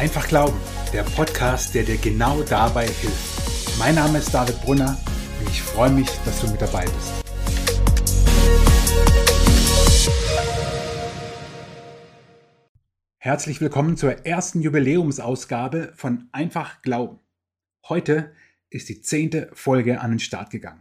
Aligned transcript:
Einfach 0.00 0.28
Glauben, 0.28 0.56
der 0.94 1.02
Podcast, 1.02 1.74
der 1.74 1.82
dir 1.82 1.98
genau 1.98 2.42
dabei 2.44 2.86
hilft. 2.86 3.78
Mein 3.78 3.96
Name 3.96 4.16
ist 4.16 4.32
David 4.32 4.58
Brunner 4.62 4.98
und 5.38 5.50
ich 5.50 5.60
freue 5.60 5.90
mich, 5.90 6.08
dass 6.24 6.40
du 6.40 6.50
mit 6.50 6.58
dabei 6.58 6.86
bist. 6.86 7.22
Herzlich 13.18 13.60
willkommen 13.60 13.98
zur 13.98 14.24
ersten 14.24 14.62
Jubiläumsausgabe 14.62 15.92
von 15.94 16.30
Einfach 16.32 16.80
Glauben. 16.80 17.18
Heute 17.86 18.32
ist 18.70 18.88
die 18.88 19.02
zehnte 19.02 19.50
Folge 19.52 20.00
an 20.00 20.12
den 20.12 20.18
Start 20.18 20.48
gegangen. 20.48 20.80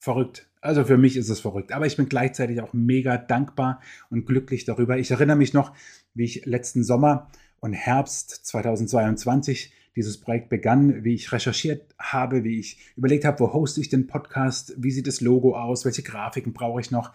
Verrückt. 0.00 0.48
Also 0.62 0.86
für 0.86 0.96
mich 0.96 1.18
ist 1.18 1.28
es 1.28 1.40
verrückt. 1.40 1.70
Aber 1.72 1.84
ich 1.84 1.98
bin 1.98 2.08
gleichzeitig 2.08 2.62
auch 2.62 2.72
mega 2.72 3.18
dankbar 3.18 3.82
und 4.08 4.24
glücklich 4.24 4.64
darüber. 4.64 4.96
Ich 4.96 5.10
erinnere 5.10 5.36
mich 5.36 5.52
noch, 5.52 5.76
wie 6.14 6.24
ich 6.24 6.46
letzten 6.46 6.82
Sommer 6.82 7.30
und 7.64 7.72
Herbst 7.72 8.28
2022 8.44 9.72
dieses 9.96 10.20
Projekt 10.20 10.50
begann, 10.50 11.02
wie 11.02 11.14
ich 11.14 11.32
recherchiert 11.32 11.94
habe, 11.98 12.44
wie 12.44 12.58
ich 12.58 12.92
überlegt 12.94 13.24
habe, 13.24 13.40
wo 13.40 13.54
hoste 13.54 13.80
ich 13.80 13.88
den 13.88 14.06
Podcast, 14.06 14.74
wie 14.76 14.90
sieht 14.90 15.06
das 15.06 15.22
Logo 15.22 15.56
aus, 15.56 15.86
welche 15.86 16.02
Grafiken 16.02 16.52
brauche 16.52 16.82
ich 16.82 16.90
noch, 16.90 17.14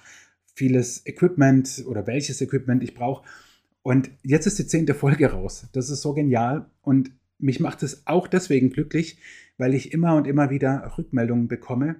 vieles 0.56 1.06
Equipment 1.06 1.84
oder 1.86 2.08
welches 2.08 2.42
Equipment 2.42 2.82
ich 2.82 2.96
brauche. 2.96 3.24
Und 3.84 4.10
jetzt 4.24 4.48
ist 4.48 4.58
die 4.58 4.66
zehnte 4.66 4.96
Folge 4.96 5.32
raus. 5.32 5.68
Das 5.74 5.92
ist 5.92 6.02
so 6.02 6.16
genial 6.16 6.66
und 6.82 7.12
mich 7.38 7.60
macht 7.60 7.84
es 7.84 8.08
auch 8.08 8.28
deswegen 8.28 8.72
glücklich, 8.72 9.20
weil 9.60 9.76
ich 9.76 9.94
immer 9.94 10.16
und 10.16 10.26
immer 10.26 10.50
wieder 10.50 10.94
Rückmeldungen 10.98 11.48
bekomme, 11.48 11.98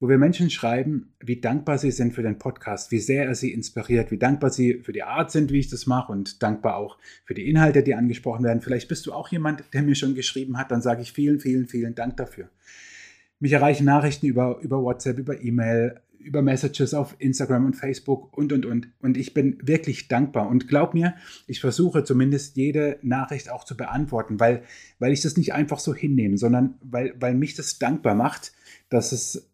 wo 0.00 0.08
wir 0.08 0.18
Menschen 0.18 0.48
schreiben, 0.50 1.12
wie 1.20 1.40
dankbar 1.40 1.78
sie 1.78 1.90
sind 1.90 2.14
für 2.14 2.22
den 2.22 2.38
Podcast, 2.38 2.92
wie 2.92 3.00
sehr 3.00 3.26
er 3.26 3.34
sie 3.34 3.52
inspiriert, 3.52 4.10
wie 4.10 4.18
dankbar 4.18 4.50
sie 4.50 4.80
für 4.82 4.92
die 4.92 5.02
Art 5.02 5.32
sind, 5.32 5.52
wie 5.52 5.58
ich 5.58 5.68
das 5.68 5.86
mache 5.86 6.12
und 6.12 6.42
dankbar 6.42 6.76
auch 6.76 6.98
für 7.24 7.34
die 7.34 7.48
Inhalte, 7.48 7.82
die 7.82 7.94
angesprochen 7.94 8.44
werden. 8.44 8.60
Vielleicht 8.60 8.88
bist 8.88 9.06
du 9.06 9.12
auch 9.12 9.28
jemand, 9.28 9.64
der 9.72 9.82
mir 9.82 9.96
schon 9.96 10.14
geschrieben 10.14 10.56
hat, 10.56 10.70
dann 10.70 10.82
sage 10.82 11.02
ich 11.02 11.12
vielen, 11.12 11.40
vielen, 11.40 11.66
vielen 11.66 11.94
Dank 11.94 12.16
dafür. 12.16 12.48
Mich 13.40 13.52
erreichen 13.52 13.84
Nachrichten 13.84 14.26
über, 14.26 14.60
über 14.62 14.82
WhatsApp, 14.82 15.18
über 15.18 15.42
E-Mail, 15.42 16.00
über 16.18 16.42
Messages 16.42 16.94
auf 16.94 17.16
Instagram 17.18 17.66
und 17.66 17.74
Facebook 17.74 18.36
und, 18.36 18.52
und, 18.52 18.66
und. 18.66 18.88
Und 19.00 19.16
ich 19.16 19.34
bin 19.34 19.58
wirklich 19.62 20.08
dankbar. 20.08 20.48
Und 20.48 20.68
glaub 20.68 20.94
mir, 20.94 21.14
ich 21.46 21.60
versuche 21.60 22.04
zumindest 22.04 22.56
jede 22.56 22.98
Nachricht 23.02 23.50
auch 23.50 23.64
zu 23.64 23.76
beantworten, 23.76 24.40
weil, 24.40 24.62
weil 24.98 25.12
ich 25.12 25.22
das 25.22 25.36
nicht 25.36 25.54
einfach 25.54 25.78
so 25.78 25.94
hinnehme, 25.94 26.36
sondern 26.36 26.74
weil, 26.82 27.14
weil 27.18 27.34
mich 27.34 27.54
das 27.54 27.78
dankbar 27.78 28.14
macht, 28.14 28.52
dass 28.90 29.12
es 29.12 29.48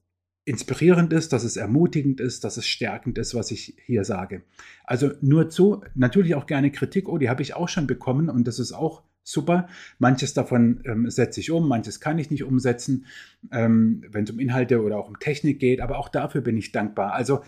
inspirierend 0.45 1.13
ist, 1.13 1.33
dass 1.33 1.45
es 1.45 1.57
ermutigend 1.57 2.21
ist, 2.21 2.45
dass 2.45 2.57
es 2.57 2.67
stärkend 2.67 3.19
ist, 3.19 3.35
was 3.35 3.51
ich 3.51 3.77
hier 3.87 4.05
sage. 4.05 4.43
Also 4.85 5.13
nur 5.21 5.49
zu, 5.49 5.83
natürlich 5.95 6.35
auch 6.35 6.47
gerne 6.47 6.71
Kritik, 6.71 7.09
oh, 7.09 7.19
die 7.19 7.31
habe 7.31 7.43
ich 7.43 7.55
auch 7.55 7.69
schon 7.69 7.87
bekommen 7.87 8.29
und 8.29 8.47
das 8.47 8.59
ist 8.59 8.73
auch 8.73 9.03
super. 9.23 9.69
Manches 9.99 10.35
davon 10.35 10.83
ähm, 10.85 11.11
setze 11.11 11.41
ich 11.41 11.51
um, 11.51 11.67
manches 11.67 11.99
kann 11.99 12.19
ich 12.19 12.31
nicht 12.31 12.45
umsetzen, 12.45 13.07
ähm, 13.51 14.05
wenn 14.11 14.25
es 14.25 14.31
um 14.31 14.39
Inhalte 14.39 14.83
oder 14.83 14.99
auch 14.99 15.09
um 15.09 15.19
Technik 15.19 15.61
geht, 15.61 15.81
aber 15.81 15.99
auch 15.99 16.11
dafür 16.11 16.43
bin 16.43 16.59
ich 16.59 16.73
dankbar. 16.73 17.15
Also 17.15 17.43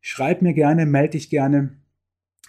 schreib 0.00 0.40
mir 0.40 0.54
gerne, 0.54 0.86
melde 0.86 1.10
dich 1.10 1.28
gerne 1.28 1.76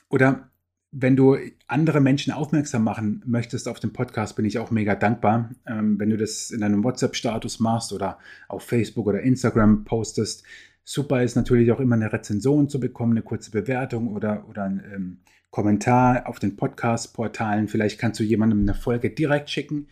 oder 0.09 0.50
wenn 0.91 1.15
du 1.15 1.37
andere 1.67 2.01
Menschen 2.01 2.33
aufmerksam 2.33 2.83
machen 2.83 3.23
möchtest 3.25 3.67
auf 3.67 3.79
den 3.79 3.93
Podcast, 3.93 4.35
bin 4.35 4.45
ich 4.45 4.59
auch 4.59 4.71
mega 4.71 4.93
dankbar. 4.93 5.49
Ähm, 5.65 5.97
wenn 5.99 6.09
du 6.09 6.17
das 6.17 6.51
in 6.51 6.63
einem 6.63 6.83
WhatsApp-Status 6.83 7.59
machst 7.61 7.93
oder 7.93 8.19
auf 8.49 8.63
Facebook 8.63 9.07
oder 9.07 9.21
Instagram 9.21 9.85
postest. 9.85 10.43
Super 10.83 11.23
ist 11.23 11.35
natürlich 11.35 11.71
auch 11.71 11.79
immer 11.79 11.95
eine 11.95 12.11
Rezension 12.11 12.67
zu 12.67 12.79
bekommen, 12.79 13.13
eine 13.13 13.21
kurze 13.21 13.51
Bewertung 13.51 14.09
oder, 14.09 14.47
oder 14.49 14.65
ein 14.65 14.83
ähm, 14.93 15.17
Kommentar 15.49 16.27
auf 16.27 16.39
den 16.39 16.57
Podcast-Portalen. 16.57 17.69
Vielleicht 17.69 17.97
kannst 17.97 18.19
du 18.19 18.23
jemandem 18.23 18.61
eine 18.61 18.73
Folge 18.73 19.09
direkt 19.09 19.49
schicken, 19.49 19.87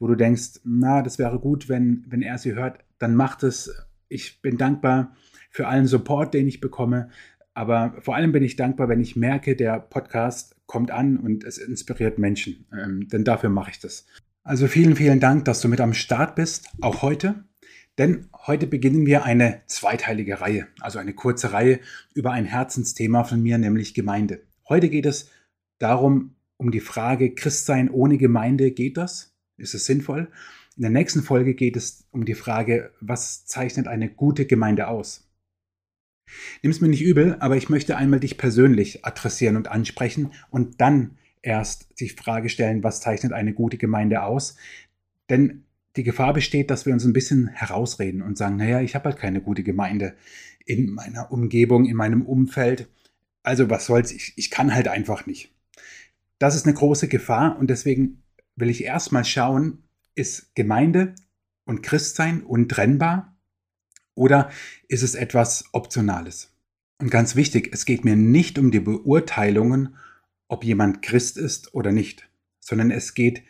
wo 0.00 0.08
du 0.08 0.16
denkst, 0.16 0.60
na, 0.64 1.02
das 1.02 1.18
wäre 1.20 1.38
gut, 1.38 1.68
wenn, 1.68 2.04
wenn 2.08 2.22
er 2.22 2.38
sie 2.38 2.54
hört. 2.54 2.78
Dann 2.98 3.14
macht 3.14 3.44
es. 3.44 3.72
Ich 4.08 4.42
bin 4.42 4.58
dankbar 4.58 5.14
für 5.50 5.68
allen 5.68 5.86
Support, 5.86 6.34
den 6.34 6.48
ich 6.48 6.60
bekomme. 6.60 7.10
Aber 7.54 7.94
vor 8.00 8.16
allem 8.16 8.32
bin 8.32 8.42
ich 8.42 8.56
dankbar, 8.56 8.88
wenn 8.88 9.00
ich 9.00 9.16
merke, 9.16 9.56
der 9.56 9.78
Podcast 9.78 10.56
kommt 10.66 10.90
an 10.90 11.18
und 11.18 11.44
es 11.44 11.58
inspiriert 11.58 12.18
Menschen. 12.18 12.66
Ähm, 12.72 13.08
denn 13.08 13.24
dafür 13.24 13.50
mache 13.50 13.70
ich 13.72 13.78
das. 13.78 14.06
Also 14.42 14.66
vielen, 14.66 14.96
vielen 14.96 15.20
Dank, 15.20 15.44
dass 15.44 15.60
du 15.60 15.68
mit 15.68 15.80
am 15.80 15.94
Start 15.94 16.34
bist, 16.34 16.68
auch 16.80 17.02
heute. 17.02 17.44
Denn 17.98 18.28
heute 18.46 18.66
beginnen 18.66 19.04
wir 19.04 19.24
eine 19.24 19.60
zweiteilige 19.66 20.40
Reihe, 20.40 20.66
also 20.80 20.98
eine 20.98 21.12
kurze 21.12 21.52
Reihe 21.52 21.78
über 22.14 22.32
ein 22.32 22.46
Herzensthema 22.46 23.24
von 23.24 23.42
mir, 23.42 23.58
nämlich 23.58 23.92
Gemeinde. 23.92 24.42
Heute 24.68 24.88
geht 24.88 25.04
es 25.04 25.30
darum, 25.78 26.34
um 26.56 26.70
die 26.70 26.80
Frage, 26.80 27.34
Christsein 27.34 27.90
ohne 27.90 28.16
Gemeinde, 28.16 28.70
geht 28.70 28.96
das? 28.96 29.36
Ist 29.58 29.74
es 29.74 29.84
sinnvoll? 29.84 30.28
In 30.76 30.82
der 30.82 30.90
nächsten 30.90 31.22
Folge 31.22 31.54
geht 31.54 31.76
es 31.76 32.06
um 32.10 32.24
die 32.24 32.34
Frage, 32.34 32.92
was 33.00 33.44
zeichnet 33.44 33.88
eine 33.88 34.08
gute 34.08 34.46
Gemeinde 34.46 34.88
aus? 34.88 35.28
Nimm 36.62 36.70
es 36.70 36.80
mir 36.80 36.88
nicht 36.88 37.02
übel, 37.02 37.36
aber 37.40 37.56
ich 37.56 37.68
möchte 37.68 37.96
einmal 37.96 38.20
dich 38.20 38.38
persönlich 38.38 39.04
adressieren 39.04 39.56
und 39.56 39.68
ansprechen 39.68 40.32
und 40.50 40.80
dann 40.80 41.18
erst 41.42 42.00
die 42.00 42.08
Frage 42.08 42.48
stellen, 42.48 42.82
was 42.82 43.00
zeichnet 43.00 43.32
eine 43.32 43.52
gute 43.52 43.76
Gemeinde 43.76 44.22
aus? 44.22 44.56
Denn 45.28 45.64
die 45.96 46.04
Gefahr 46.04 46.32
besteht, 46.32 46.70
dass 46.70 46.86
wir 46.86 46.92
uns 46.92 47.04
ein 47.04 47.12
bisschen 47.12 47.48
herausreden 47.48 48.22
und 48.22 48.38
sagen, 48.38 48.56
naja, 48.56 48.80
ich 48.80 48.94
habe 48.94 49.10
halt 49.10 49.18
keine 49.18 49.42
gute 49.42 49.62
Gemeinde 49.62 50.14
in 50.64 50.90
meiner 50.90 51.30
Umgebung, 51.32 51.84
in 51.84 51.96
meinem 51.96 52.22
Umfeld. 52.22 52.88
Also 53.42 53.68
was 53.68 53.86
soll's, 53.86 54.12
ich, 54.12 54.32
ich 54.36 54.50
kann 54.50 54.74
halt 54.74 54.88
einfach 54.88 55.26
nicht. 55.26 55.52
Das 56.38 56.54
ist 56.54 56.66
eine 56.66 56.74
große 56.74 57.08
Gefahr 57.08 57.58
und 57.58 57.68
deswegen 57.68 58.22
will 58.56 58.70
ich 58.70 58.84
erstmal 58.84 59.24
schauen, 59.24 59.84
ist 60.14 60.54
Gemeinde 60.54 61.14
und 61.64 61.82
Christsein 61.82 62.42
untrennbar? 62.42 63.31
Oder 64.14 64.50
ist 64.88 65.02
es 65.02 65.14
etwas 65.14 65.64
Optionales? 65.72 66.50
Und 66.98 67.10
ganz 67.10 67.34
wichtig, 67.34 67.70
es 67.72 67.84
geht 67.84 68.04
mir 68.04 68.16
nicht 68.16 68.58
um 68.58 68.70
die 68.70 68.80
Beurteilungen, 68.80 69.96
ob 70.48 70.64
jemand 70.64 71.02
Christ 71.02 71.38
ist 71.38 71.74
oder 71.74 71.92
nicht, 71.92 72.28
sondern 72.60 72.90
es 72.90 73.14
geht 73.14 73.42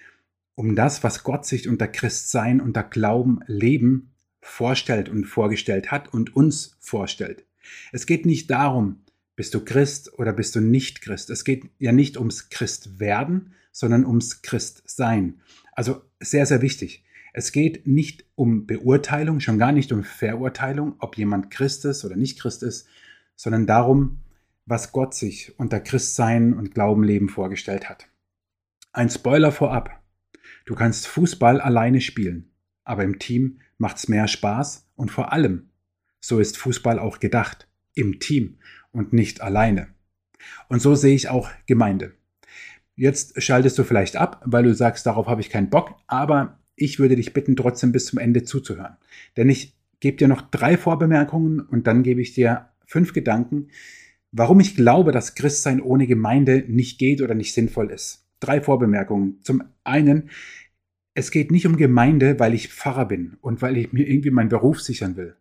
um 0.55 0.77
das, 0.77 1.03
was 1.03 1.25
Gott 1.25 1.45
sich 1.45 1.69
unter 1.69 1.89
Christsein, 1.89 2.61
unter 2.61 2.83
Glauben, 2.83 3.41
Leben 3.47 4.13
vorstellt 4.41 5.09
und 5.09 5.25
vorgestellt 5.25 5.91
hat 5.91 6.13
und 6.13 6.37
uns 6.37 6.77
vorstellt. 6.81 7.45
Es 7.93 8.07
geht 8.07 8.27
nicht 8.27 8.51
darum, 8.51 9.05
bist 9.37 9.55
du 9.55 9.65
Christ 9.65 10.19
oder 10.19 10.33
bist 10.33 10.55
du 10.55 10.61
nicht 10.61 11.01
Christ. 11.01 11.31
Es 11.31 11.45
geht 11.45 11.71
ja 11.79 11.93
nicht 11.93 12.17
ums 12.17 12.51
Christwerden, 12.51 13.55
sondern 13.71 14.05
ums 14.05 14.43
Christsein. 14.43 15.41
Also 15.73 16.03
sehr, 16.21 16.47
sehr 16.47 16.63
wichtig. 16.63 17.05
Es 17.33 17.53
geht 17.53 17.87
nicht 17.87 18.27
um 18.35 18.67
Beurteilung, 18.67 19.41
schon 19.41 19.59
gar 19.59 19.73
nicht 19.73 19.91
um 19.93 20.05
Verurteilung, 20.05 20.97
ob 20.99 21.17
jemand 21.17 21.51
Christ 21.51 21.85
ist 21.87 22.05
oder 22.05 22.17
nicht 22.17 22.39
Christ 22.39 22.63
ist, 22.63 22.87
sondern 23.37 23.67
darum, 23.67 24.19
was 24.67 24.93
Gott 24.93 25.15
sich 25.15 25.59
unter 25.59 25.81
Christsein 25.81 26.53
und 26.53 26.75
Glaubenleben 26.75 27.29
vorgestellt 27.29 27.89
hat. 27.89 28.09
Ein 28.93 29.09
Spoiler 29.09 29.51
vorab. 29.51 30.03
Du 30.67 30.75
kannst 30.75 31.07
Fußball 31.09 31.61
alleine 31.61 32.01
spielen, 32.01 32.51
aber 32.85 33.03
im 33.03 33.19
Team 33.19 33.61
macht's 33.79 34.09
mehr 34.09 34.29
Spaß 34.29 34.91
und 34.95 35.11
vor 35.11 35.33
allem, 35.33 35.71
so 36.21 36.39
ist 36.39 36.59
Fußball 36.59 36.99
auch 36.99 37.19
gedacht, 37.19 37.67
im 37.95 38.21
Team 38.21 38.59
und 38.93 39.13
nicht 39.13 39.41
alleine. 39.41 39.89
Und 40.69 40.81
so 40.81 40.95
sehe 40.95 41.15
ich 41.15 41.29
auch 41.29 41.51
Gemeinde. 41.67 42.15
Jetzt 42.95 43.43
schaltest 43.43 43.79
du 43.79 43.85
vielleicht 43.85 44.17
ab, 44.17 44.43
weil 44.45 44.65
du 44.65 44.75
sagst, 44.75 45.07
darauf 45.07 45.27
habe 45.27 45.41
ich 45.41 45.51
keinen 45.51 45.71
Bock, 45.71 45.97
aber 46.07 46.61
ich 46.77 46.99
würde 46.99 47.17
dich 47.17 47.33
bitten, 47.33 47.57
trotzdem 47.57 47.93
bis 47.93 48.07
zum 48.07 48.19
Ende 48.19 48.45
zuzuhören. 48.45 48.97
Denn 49.37 49.49
ich 49.49 49.75
gebe 50.01 50.17
dir 50.17 50.29
noch 50.29 50.43
drei 50.43 50.77
Vorbemerkungen 50.77 51.61
und 51.61 51.87
dann 51.87 52.03
gebe 52.03 52.21
ich 52.21 52.35
dir 52.35 52.69
fünf 52.87 53.13
Gedanken, 53.13 53.69
warum 54.33 54.61
ich 54.61 54.75
glaube, 54.75 55.13
dass 55.13 55.35
Christsein 55.35 55.81
ohne 55.81 56.07
Gemeinde 56.07 56.65
nicht 56.67 56.99
geht 56.99 57.23
oder 57.23 57.35
nicht 57.35 57.55
sinnvoll 57.55 57.91
ist. 57.91 58.27
Drei 58.41 58.61
Vorbemerkungen. 58.61 59.39
Zum 59.43 59.63
einen, 59.85 60.31
es 61.15 61.31
geht 61.31 61.51
nicht 61.51 61.67
um 61.67 61.77
Gemeinde, 61.77 62.41
weil 62.41 62.55
ich 62.55 62.69
Pfarrer 62.69 63.07
bin 63.07 63.37
und 63.41 63.63
weil 63.63 63.77
ich 63.77 63.93
mir 63.93 64.09
irgendwie 64.09 64.31
meinen 64.31 64.49
Beruf 64.49 64.81
sichern 64.81 65.17
will, 65.17 65.37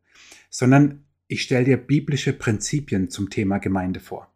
sondern 0.49 1.03
ich 1.27 1.43
stelle 1.43 1.65
dir 1.65 1.77
biblische 1.77 2.33
Prinzipien 2.33 3.09
zum 3.09 3.29
Thema 3.29 3.57
Gemeinde 3.57 4.01
vor. 4.01 4.30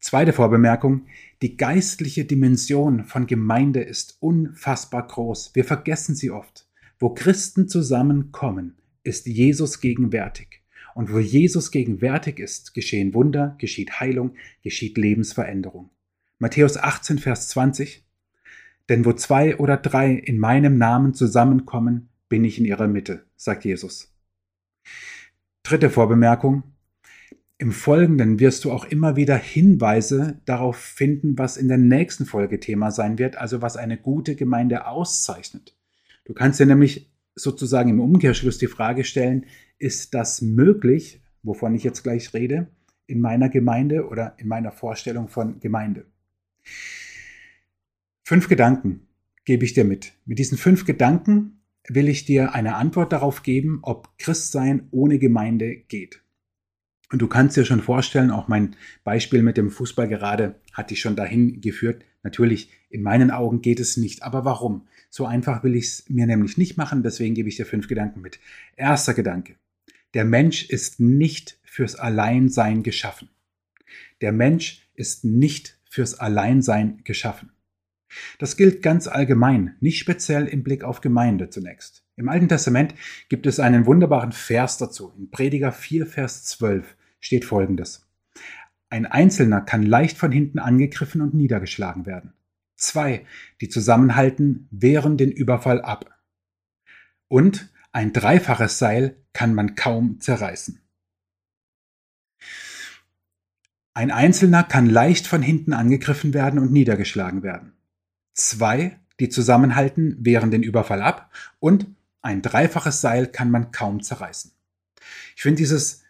Zweite 0.00 0.32
Vorbemerkung, 0.32 1.06
die 1.42 1.56
geistliche 1.56 2.24
Dimension 2.24 3.04
von 3.04 3.26
Gemeinde 3.26 3.80
ist 3.80 4.16
unfassbar 4.20 5.06
groß. 5.06 5.50
Wir 5.54 5.64
vergessen 5.64 6.14
sie 6.14 6.30
oft. 6.30 6.68
Wo 6.98 7.10
Christen 7.10 7.68
zusammenkommen, 7.68 8.76
ist 9.02 9.26
Jesus 9.26 9.80
gegenwärtig. 9.80 10.62
Und 10.94 11.12
wo 11.12 11.18
Jesus 11.18 11.70
gegenwärtig 11.70 12.38
ist, 12.38 12.72
geschehen 12.72 13.12
Wunder, 13.14 13.56
geschieht 13.58 14.00
Heilung, 14.00 14.34
geschieht 14.62 14.96
Lebensveränderung. 14.96 15.90
Matthäus 16.38 16.76
18, 16.76 17.18
Vers 17.18 17.48
20. 17.48 18.04
Denn 18.88 19.04
wo 19.04 19.12
zwei 19.12 19.56
oder 19.56 19.76
drei 19.76 20.12
in 20.12 20.38
meinem 20.38 20.78
Namen 20.78 21.12
zusammenkommen, 21.12 22.08
bin 22.28 22.44
ich 22.44 22.58
in 22.58 22.64
ihrer 22.64 22.88
Mitte, 22.88 23.26
sagt 23.36 23.64
Jesus. 23.64 24.14
Dritte 25.62 25.90
Vorbemerkung. 25.90 26.62
Im 27.58 27.72
Folgenden 27.72 28.38
wirst 28.38 28.64
du 28.64 28.72
auch 28.72 28.84
immer 28.84 29.16
wieder 29.16 29.36
Hinweise 29.36 30.40
darauf 30.44 30.76
finden, 30.76 31.38
was 31.38 31.56
in 31.56 31.68
der 31.68 31.78
nächsten 31.78 32.26
Folge 32.26 32.60
Thema 32.60 32.90
sein 32.90 33.18
wird, 33.18 33.36
also 33.36 33.62
was 33.62 33.76
eine 33.76 33.96
gute 33.96 34.36
Gemeinde 34.36 34.86
auszeichnet. 34.86 35.74
Du 36.24 36.34
kannst 36.34 36.60
dir 36.60 36.66
nämlich 36.66 37.10
sozusagen 37.34 37.90
im 37.90 38.00
Umkehrschluss 38.00 38.58
die 38.58 38.66
Frage 38.66 39.04
stellen, 39.04 39.46
ist 39.78 40.12
das 40.12 40.42
möglich, 40.42 41.22
wovon 41.42 41.74
ich 41.74 41.84
jetzt 41.84 42.02
gleich 42.02 42.34
rede, 42.34 42.68
in 43.06 43.20
meiner 43.20 43.48
Gemeinde 43.48 44.06
oder 44.06 44.34
in 44.38 44.48
meiner 44.48 44.72
Vorstellung 44.72 45.28
von 45.28 45.60
Gemeinde? 45.60 46.06
Fünf 48.22 48.48
Gedanken 48.48 49.06
gebe 49.44 49.64
ich 49.64 49.72
dir 49.72 49.84
mit. 49.84 50.12
Mit 50.26 50.38
diesen 50.38 50.58
fünf 50.58 50.84
Gedanken 50.84 51.62
will 51.88 52.08
ich 52.08 52.24
dir 52.24 52.52
eine 52.52 52.74
Antwort 52.74 53.12
darauf 53.12 53.42
geben, 53.42 53.78
ob 53.82 54.18
Christsein 54.18 54.88
ohne 54.90 55.18
Gemeinde 55.18 55.76
geht. 55.76 56.22
Und 57.10 57.22
du 57.22 57.28
kannst 57.28 57.56
dir 57.56 57.64
schon 57.64 57.82
vorstellen, 57.82 58.30
auch 58.30 58.48
mein 58.48 58.74
Beispiel 59.04 59.42
mit 59.42 59.56
dem 59.56 59.70
Fußball 59.70 60.08
gerade 60.08 60.56
hat 60.72 60.90
dich 60.90 61.00
schon 61.00 61.16
dahin 61.16 61.60
geführt. 61.60 62.04
Natürlich, 62.22 62.70
in 62.90 63.02
meinen 63.02 63.30
Augen 63.30 63.62
geht 63.62 63.78
es 63.78 63.96
nicht. 63.96 64.24
Aber 64.24 64.44
warum? 64.44 64.88
So 65.08 65.24
einfach 65.24 65.62
will 65.62 65.76
ich 65.76 65.86
es 65.86 66.04
mir 66.08 66.26
nämlich 66.26 66.58
nicht 66.58 66.76
machen, 66.76 67.02
deswegen 67.02 67.34
gebe 67.34 67.48
ich 67.48 67.56
dir 67.56 67.66
fünf 67.66 67.86
Gedanken 67.86 68.20
mit. 68.20 68.40
Erster 68.76 69.14
Gedanke. 69.14 69.54
Der 70.14 70.24
Mensch 70.24 70.68
ist 70.68 70.98
nicht 70.98 71.58
fürs 71.64 71.94
Alleinsein 71.94 72.82
geschaffen. 72.82 73.28
Der 74.20 74.32
Mensch 74.32 74.88
ist 74.94 75.24
nicht 75.24 75.78
fürs 75.84 76.18
Alleinsein 76.18 77.02
geschaffen. 77.04 77.50
Das 78.38 78.56
gilt 78.56 78.82
ganz 78.82 79.08
allgemein, 79.08 79.76
nicht 79.80 79.98
speziell 79.98 80.46
im 80.46 80.62
Blick 80.62 80.84
auf 80.84 81.00
Gemeinde 81.00 81.50
zunächst. 81.50 82.04
Im 82.16 82.28
Alten 82.28 82.48
Testament 82.48 82.94
gibt 83.28 83.46
es 83.46 83.60
einen 83.60 83.84
wunderbaren 83.84 84.32
Vers 84.32 84.78
dazu. 84.78 85.12
In 85.18 85.30
Prediger 85.30 85.70
4, 85.70 86.06
Vers 86.06 86.44
12 86.44 86.95
steht 87.20 87.44
folgendes. 87.44 88.06
Ein 88.88 89.06
Einzelner 89.06 89.60
kann 89.60 89.82
leicht 89.82 90.16
von 90.16 90.30
hinten 90.30 90.58
angegriffen 90.58 91.20
und 91.20 91.34
niedergeschlagen 91.34 92.06
werden. 92.06 92.34
Zwei, 92.76 93.26
die 93.60 93.68
zusammenhalten, 93.68 94.68
wehren 94.70 95.16
den 95.16 95.32
Überfall 95.32 95.80
ab. 95.80 96.14
Und 97.28 97.72
ein 97.92 98.12
dreifaches 98.12 98.78
Seil 98.78 99.16
kann 99.32 99.54
man 99.54 99.74
kaum 99.74 100.20
zerreißen. 100.20 100.80
Ein 103.94 104.10
Einzelner 104.10 104.62
kann 104.62 104.86
leicht 104.86 105.26
von 105.26 105.40
hinten 105.40 105.72
angegriffen 105.72 106.34
werden 106.34 106.58
und 106.58 106.70
niedergeschlagen 106.70 107.42
werden. 107.42 107.72
Zwei, 108.34 109.00
die 109.18 109.30
zusammenhalten, 109.30 110.16
wehren 110.22 110.50
den 110.50 110.62
Überfall 110.62 111.00
ab 111.00 111.32
und 111.58 111.86
ein 112.20 112.42
dreifaches 112.42 113.00
Seil 113.00 113.26
kann 113.26 113.50
man 113.50 113.70
kaum 113.70 114.02
zerreißen. 114.02 114.52
Ich 115.34 115.42
finde 115.42 115.56
dieses 115.56 116.02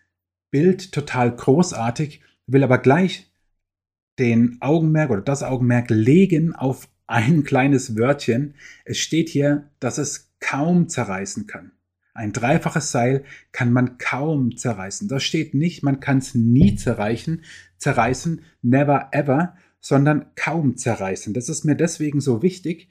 Bild 0.56 0.90
total 0.90 1.36
großartig, 1.36 2.22
will 2.46 2.64
aber 2.64 2.78
gleich 2.78 3.30
den 4.18 4.56
Augenmerk 4.62 5.10
oder 5.10 5.20
das 5.20 5.42
Augenmerk 5.42 5.90
legen 5.90 6.54
auf 6.54 6.88
ein 7.06 7.44
kleines 7.44 7.98
Wörtchen. 7.98 8.54
Es 8.86 8.96
steht 8.96 9.28
hier, 9.28 9.68
dass 9.80 9.98
es 9.98 10.32
kaum 10.40 10.88
zerreißen 10.88 11.46
kann. 11.46 11.72
Ein 12.14 12.32
dreifaches 12.32 12.90
Seil 12.90 13.24
kann 13.52 13.70
man 13.70 13.98
kaum 13.98 14.56
zerreißen. 14.56 15.08
Das 15.08 15.24
steht 15.24 15.52
nicht, 15.52 15.82
man 15.82 16.00
kann 16.00 16.18
es 16.18 16.34
nie 16.34 16.74
zerreichen, 16.74 17.44
zerreißen, 17.76 18.40
never 18.62 19.10
ever, 19.12 19.58
sondern 19.86 20.26
kaum 20.34 20.76
zerreißen. 20.76 21.32
Das 21.32 21.48
ist 21.48 21.64
mir 21.64 21.76
deswegen 21.76 22.20
so 22.20 22.42
wichtig, 22.42 22.88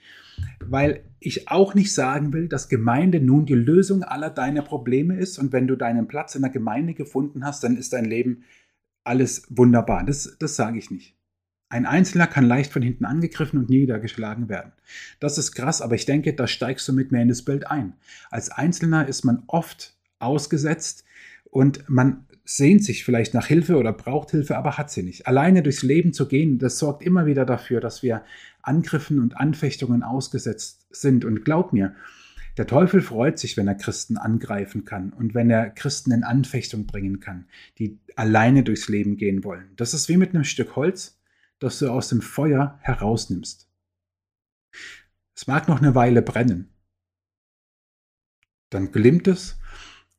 weil 0.60 1.04
ich 1.20 1.50
auch 1.50 1.76
nicht 1.76 1.94
sagen 1.94 2.32
will, 2.32 2.48
dass 2.48 2.70
Gemeinde 2.70 3.20
nun 3.20 3.46
die 3.46 3.54
Lösung 3.54 4.04
aller 4.04 4.30
deiner 4.30 4.62
Probleme 4.62 5.18
ist 5.18 5.38
und 5.38 5.52
wenn 5.52 5.68
du 5.68 5.76
deinen 5.76 6.08
Platz 6.08 6.36
in 6.36 6.42
der 6.42 6.52
Gemeinde 6.52 6.94
gefunden 6.94 7.46
hast, 7.46 7.66
dann 7.66 7.76
ist 7.76 7.92
dein 7.92 8.06
Leben 8.06 8.44
alles 9.04 9.46
wunderbar. 9.50 10.06
Das, 10.06 10.38
das 10.40 10.56
sage 10.56 10.78
ich 10.78 10.90
nicht. 10.90 11.18
Ein 11.68 11.86
Einzelner 11.86 12.28
kann 12.28 12.46
leicht 12.46 12.72
von 12.72 12.82
hinten 12.82 13.04
angegriffen 13.04 13.60
und 13.60 13.70
niedergeschlagen 13.70 14.48
werden. 14.48 14.72
Das 15.20 15.38
ist 15.38 15.52
krass, 15.52 15.82
aber 15.82 15.96
ich 15.96 16.06
denke, 16.06 16.34
da 16.34 16.48
steigst 16.48 16.88
du 16.88 16.94
mit 16.94 17.12
mir 17.12 17.22
in 17.22 17.28
das 17.28 17.44
Bild 17.44 17.70
ein. 17.70 17.94
Als 18.32 18.52
Einzelner 18.52 19.06
ist 19.06 19.26
man 19.26 19.44
oft 19.48 19.98
ausgesetzt 20.20 21.04
und 21.44 21.90
man 21.90 22.26
sehnt 22.46 22.84
sich 22.84 23.04
vielleicht 23.04 23.34
nach 23.34 23.48
Hilfe 23.48 23.76
oder 23.78 23.92
braucht 23.92 24.32
Hilfe, 24.32 24.56
aber 24.56 24.78
hat 24.78 24.92
sie 24.92 25.04
nicht. 25.04 25.28
Alleine 25.28 25.64
durchs 25.64 25.82
Leben 25.82 26.14
zu 26.14 26.28
gehen, 26.28 26.60
das 26.60 26.78
sorgt 26.78 27.04
immer 27.04 27.26
wieder 27.26 27.46
dafür, 27.46 27.82
dass 27.82 28.04
wir 28.04 28.24
Angriffen 28.62 29.20
und 29.20 29.36
Anfechtungen 29.36 30.04
ausgesetzt 30.04 30.86
sind. 30.92 31.26
Und 31.26 31.44
glaub 31.44 31.74
mir, 31.74 31.96
der 32.58 32.68
Teufel 32.68 33.02
freut 33.02 33.40
sich, 33.40 33.58
wenn 33.58 33.68
er 33.68 33.76
Christen 33.76 34.18
angreifen 34.18 34.86
kann 34.86 35.12
und 35.12 35.34
wenn 35.34 35.50
er 35.50 35.72
Christen 35.72 36.12
in 36.12 36.24
Anfechtung 36.24 36.86
bringen 36.86 37.20
kann, 37.20 37.48
die 37.80 38.00
alleine 38.16 38.64
durchs 38.64 38.88
Leben 38.88 39.18
gehen 39.18 39.44
wollen. 39.44 39.74
Das 39.76 39.94
ist 39.94 40.08
wie 40.08 40.18
mit 40.18 40.34
einem 40.34 40.44
Stück 40.44 40.76
Holz, 40.76 41.20
das 41.60 41.80
du 41.80 41.90
aus 41.90 42.10
dem 42.10 42.22
Feuer 42.22 42.80
herausnimmst. 42.82 43.68
Es 45.36 45.48
mag 45.48 45.68
noch 45.68 45.82
eine 45.82 45.96
Weile 45.96 46.22
brennen. 46.22 46.70
Dann 48.70 48.92
glimmt 48.92 49.28
es 49.28 49.58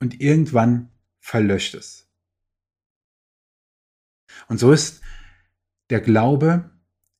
und 0.00 0.20
irgendwann 0.20 0.90
verlöscht 1.20 1.74
es. 1.74 2.05
Und 4.48 4.58
so 4.58 4.72
ist 4.72 5.00
der 5.90 6.00
Glaube 6.00 6.70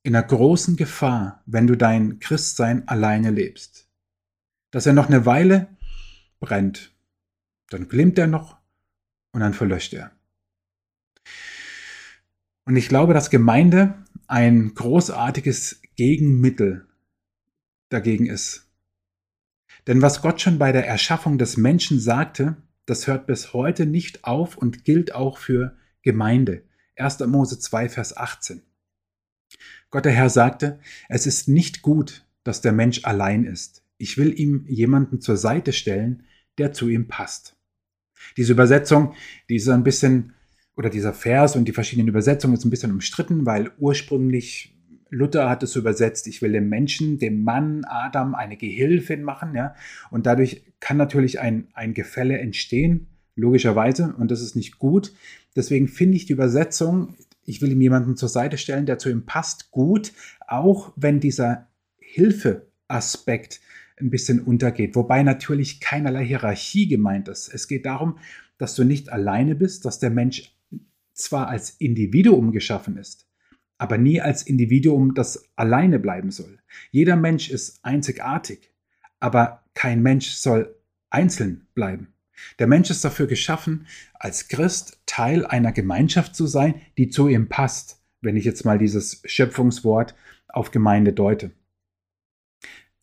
in 0.03 0.15
einer 0.15 0.27
großen 0.27 0.77
Gefahr, 0.77 1.43
wenn 1.47 1.67
du 1.67 1.77
dein 1.77 2.19
Christsein 2.21 2.87
alleine 2.87 3.31
lebst. 3.31 3.89
Dass 4.71 4.87
er 4.87 4.93
noch 4.93 5.09
eine 5.09 5.27
Weile 5.27 5.69
brennt, 6.41 6.95
dann 7.71 7.89
glimmt 7.89 8.19
er 8.19 8.27
noch 8.27 8.59
und 9.33 9.41
dann 9.41 9.55
verlöscht 9.55 9.95
er. 9.95 10.13
Und 12.65 12.77
ich 12.77 12.89
glaube, 12.89 13.15
dass 13.15 13.31
Gemeinde 13.31 13.95
ein 14.27 14.75
großartiges 14.75 15.83
Gegenmittel 15.95 16.87
dagegen 17.89 18.27
ist. 18.27 18.69
Denn 19.87 20.03
was 20.03 20.21
Gott 20.21 20.41
schon 20.41 20.59
bei 20.59 20.73
der 20.73 20.87
Erschaffung 20.87 21.39
des 21.39 21.57
Menschen 21.57 22.01
sagte, 22.01 22.57
das 22.87 23.07
hört 23.07 23.27
bis 23.27 23.53
heute 23.53 23.87
nicht 23.87 24.25
auf 24.25 24.57
und 24.57 24.85
gilt 24.85 25.15
auch 25.15 25.39
für 25.39 25.77
Gemeinde. 26.03 26.63
1. 26.97 27.21
Mose 27.27 27.59
2, 27.59 27.89
Vers 27.89 28.17
18. 28.17 28.63
Gott 29.91 30.05
der 30.05 30.13
Herr 30.13 30.31
sagte, 30.31 30.81
es 31.09 31.27
ist 31.27 31.49
nicht 31.49 31.83
gut, 31.83 32.27
dass 32.43 32.61
der 32.61 32.73
Mensch 32.73 33.05
allein 33.05 33.45
ist. 33.45 33.83
Ich 33.99 34.19
will 34.19 34.39
ihm 34.39 34.65
jemanden 34.67 35.21
zur 35.21 35.37
Seite 35.37 35.73
stellen, 35.73 36.25
der 36.59 36.73
zu 36.73 36.89
ihm 36.89 37.09
passt. 37.09 37.57
Diese 38.37 38.53
Übersetzung, 38.53 39.15
die 39.49 39.57
ist 39.57 39.69
ein 39.69 39.85
bisschen, 39.85 40.35
oder 40.77 40.91
dieser 40.91 41.13
Vers 41.13 41.57
und 41.57 41.67
die 41.67 41.73
verschiedenen 41.73 42.09
Übersetzungen 42.09 42.55
ist 42.55 42.65
ein 42.65 42.71
bisschen 42.71 42.93
umstritten, 42.93 43.47
weil 43.47 43.71
ursprünglich 43.79 44.75
Luther 45.11 45.49
hat 45.49 45.63
es 45.63 45.77
übersetzt, 45.77 46.27
ich 46.27 46.43
will 46.43 46.53
dem 46.53 46.69
Menschen, 46.69 47.19
dem 47.19 47.43
Mann 47.43 47.85
Adam 47.85 48.35
eine 48.35 48.57
Gehilfin 48.57 49.23
machen, 49.23 49.55
ja, 49.55 49.75
und 50.11 50.27
dadurch 50.27 50.65
kann 50.81 50.97
natürlich 50.97 51.41
ein, 51.41 51.69
ein 51.75 51.95
Gefälle 51.95 52.39
entstehen, 52.39 53.07
logischerweise, 53.37 54.15
und 54.19 54.31
das 54.31 54.41
ist 54.41 54.57
nicht 54.57 54.79
gut. 54.79 55.13
Deswegen 55.55 55.89
finde 55.89 56.17
ich 56.17 56.27
die 56.27 56.33
Übersetzung, 56.33 57.15
ich 57.45 57.63
will 57.63 57.71
ihm 57.71 57.81
jemanden 57.81 58.17
zur 58.17 58.29
Seite 58.29 58.59
stellen, 58.59 58.87
der 58.87 58.99
zu 58.99 59.09
ihm 59.09 59.25
passt, 59.25 59.71
gut, 59.71 60.13
auch 60.49 60.93
wenn 60.97 61.21
dieser 61.21 61.69
Hilfeaspekt 61.99 63.61
ein 63.99 64.11
bisschen 64.11 64.41
untergeht. 64.41 64.97
Wobei 64.97 65.23
natürlich 65.23 65.81
keinerlei 65.81 66.25
Hierarchie 66.27 66.89
gemeint 66.89 67.29
ist. 67.29 67.49
Es 67.49 67.69
geht 67.69 67.87
darum, 67.87 68.19
dass 68.59 68.75
du 68.75 68.85
nicht 68.85 69.11
alleine 69.11 69.55
bist, 69.55 69.85
dass 69.85 69.99
der 69.99 70.11
Mensch 70.11 70.55
zwar 71.13 71.49
als 71.49 71.71
Individuum 71.71 72.53
geschaffen 72.53 72.99
ist, 72.99 73.27
aber 73.79 73.97
nie 73.97 74.21
als 74.21 74.43
Individuum, 74.43 75.15
das 75.15 75.49
alleine 75.57 75.99
bleiben 75.99 76.31
soll. 76.31 76.59
Jeder 76.91 77.17
Mensch 77.17 77.51
ist 77.51 77.85
einzigartig, 77.85 78.73
aber 79.19 79.65
kein 79.75 80.03
Mensch 80.03 80.31
soll 80.31 80.75
einzeln 81.11 81.67
bleiben. 81.75 82.09
Der 82.59 82.67
Mensch 82.67 82.91
ist 82.91 83.05
dafür 83.05 83.27
geschaffen, 83.27 83.87
als 84.15 84.49
Christ 84.49 85.01
Teil 85.07 85.47
einer 85.47 85.73
Gemeinschaft 85.73 86.35
zu 86.35 86.47
sein, 86.47 86.75
die 86.99 87.09
zu 87.09 87.29
ihm 87.29 87.49
passt, 87.49 88.01
wenn 88.21 88.37
ich 88.37 88.45
jetzt 88.45 88.65
mal 88.65 88.79
dieses 88.79 89.23
Schöpfungswort 89.25 90.15
auf 90.49 90.71
Gemeinde 90.71 91.13
deute. 91.13 91.53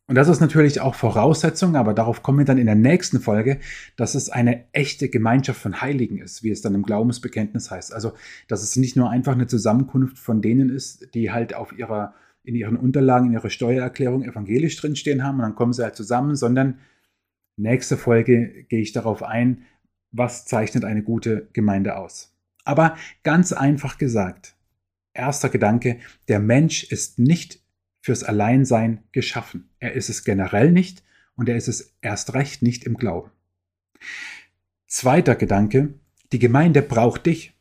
Und 0.07 0.15
das 0.15 0.27
ist 0.27 0.41
natürlich 0.41 0.81
auch 0.81 0.95
Voraussetzung, 0.95 1.77
aber 1.77 1.93
darauf 1.93 2.23
kommen 2.23 2.39
wir 2.39 2.45
dann 2.45 2.57
in 2.57 2.65
der 2.65 2.75
nächsten 2.75 3.21
Folge, 3.21 3.59
dass 3.95 4.15
es 4.15 4.29
eine 4.29 4.65
echte 4.73 5.07
Gemeinschaft 5.07 5.61
von 5.61 5.81
Heiligen 5.81 6.17
ist, 6.17 6.43
wie 6.43 6.51
es 6.51 6.61
dann 6.61 6.75
im 6.75 6.83
Glaubensbekenntnis 6.83 7.71
heißt. 7.71 7.93
Also, 7.93 8.11
dass 8.49 8.63
es 8.63 8.75
nicht 8.75 8.97
nur 8.97 9.09
einfach 9.09 9.31
eine 9.31 9.47
Zusammenkunft 9.47 10.19
von 10.19 10.41
denen 10.41 10.69
ist, 10.69 11.13
die 11.13 11.31
halt 11.31 11.55
auf 11.55 11.71
ihrer, 11.77 12.13
in 12.43 12.53
ihren 12.53 12.75
Unterlagen, 12.75 13.27
in 13.27 13.33
ihrer 13.33 13.49
Steuererklärung 13.49 14.23
evangelisch 14.23 14.75
drinstehen 14.75 15.23
haben 15.23 15.37
und 15.37 15.43
dann 15.43 15.55
kommen 15.55 15.71
sie 15.71 15.83
halt 15.83 15.95
zusammen, 15.95 16.35
sondern 16.35 16.79
Nächste 17.55 17.97
Folge 17.97 18.63
gehe 18.69 18.81
ich 18.81 18.93
darauf 18.93 19.23
ein, 19.23 19.65
was 20.11 20.45
zeichnet 20.45 20.85
eine 20.85 21.03
gute 21.03 21.49
Gemeinde 21.53 21.97
aus. 21.97 22.35
Aber 22.63 22.97
ganz 23.23 23.51
einfach 23.51 23.97
gesagt, 23.97 24.55
erster 25.13 25.49
Gedanke, 25.49 25.99
der 26.27 26.39
Mensch 26.39 26.83
ist 26.83 27.19
nicht 27.19 27.61
fürs 28.01 28.23
Alleinsein 28.23 29.03
geschaffen. 29.11 29.69
Er 29.79 29.93
ist 29.93 30.09
es 30.09 30.23
generell 30.23 30.71
nicht 30.71 31.03
und 31.35 31.49
er 31.49 31.55
ist 31.55 31.67
es 31.67 31.95
erst 32.01 32.33
recht 32.33 32.61
nicht 32.61 32.83
im 32.85 32.95
Glauben. 32.95 33.31
Zweiter 34.87 35.35
Gedanke, 35.35 35.93
die 36.31 36.39
Gemeinde 36.39 36.81
braucht 36.81 37.25
dich. 37.25 37.53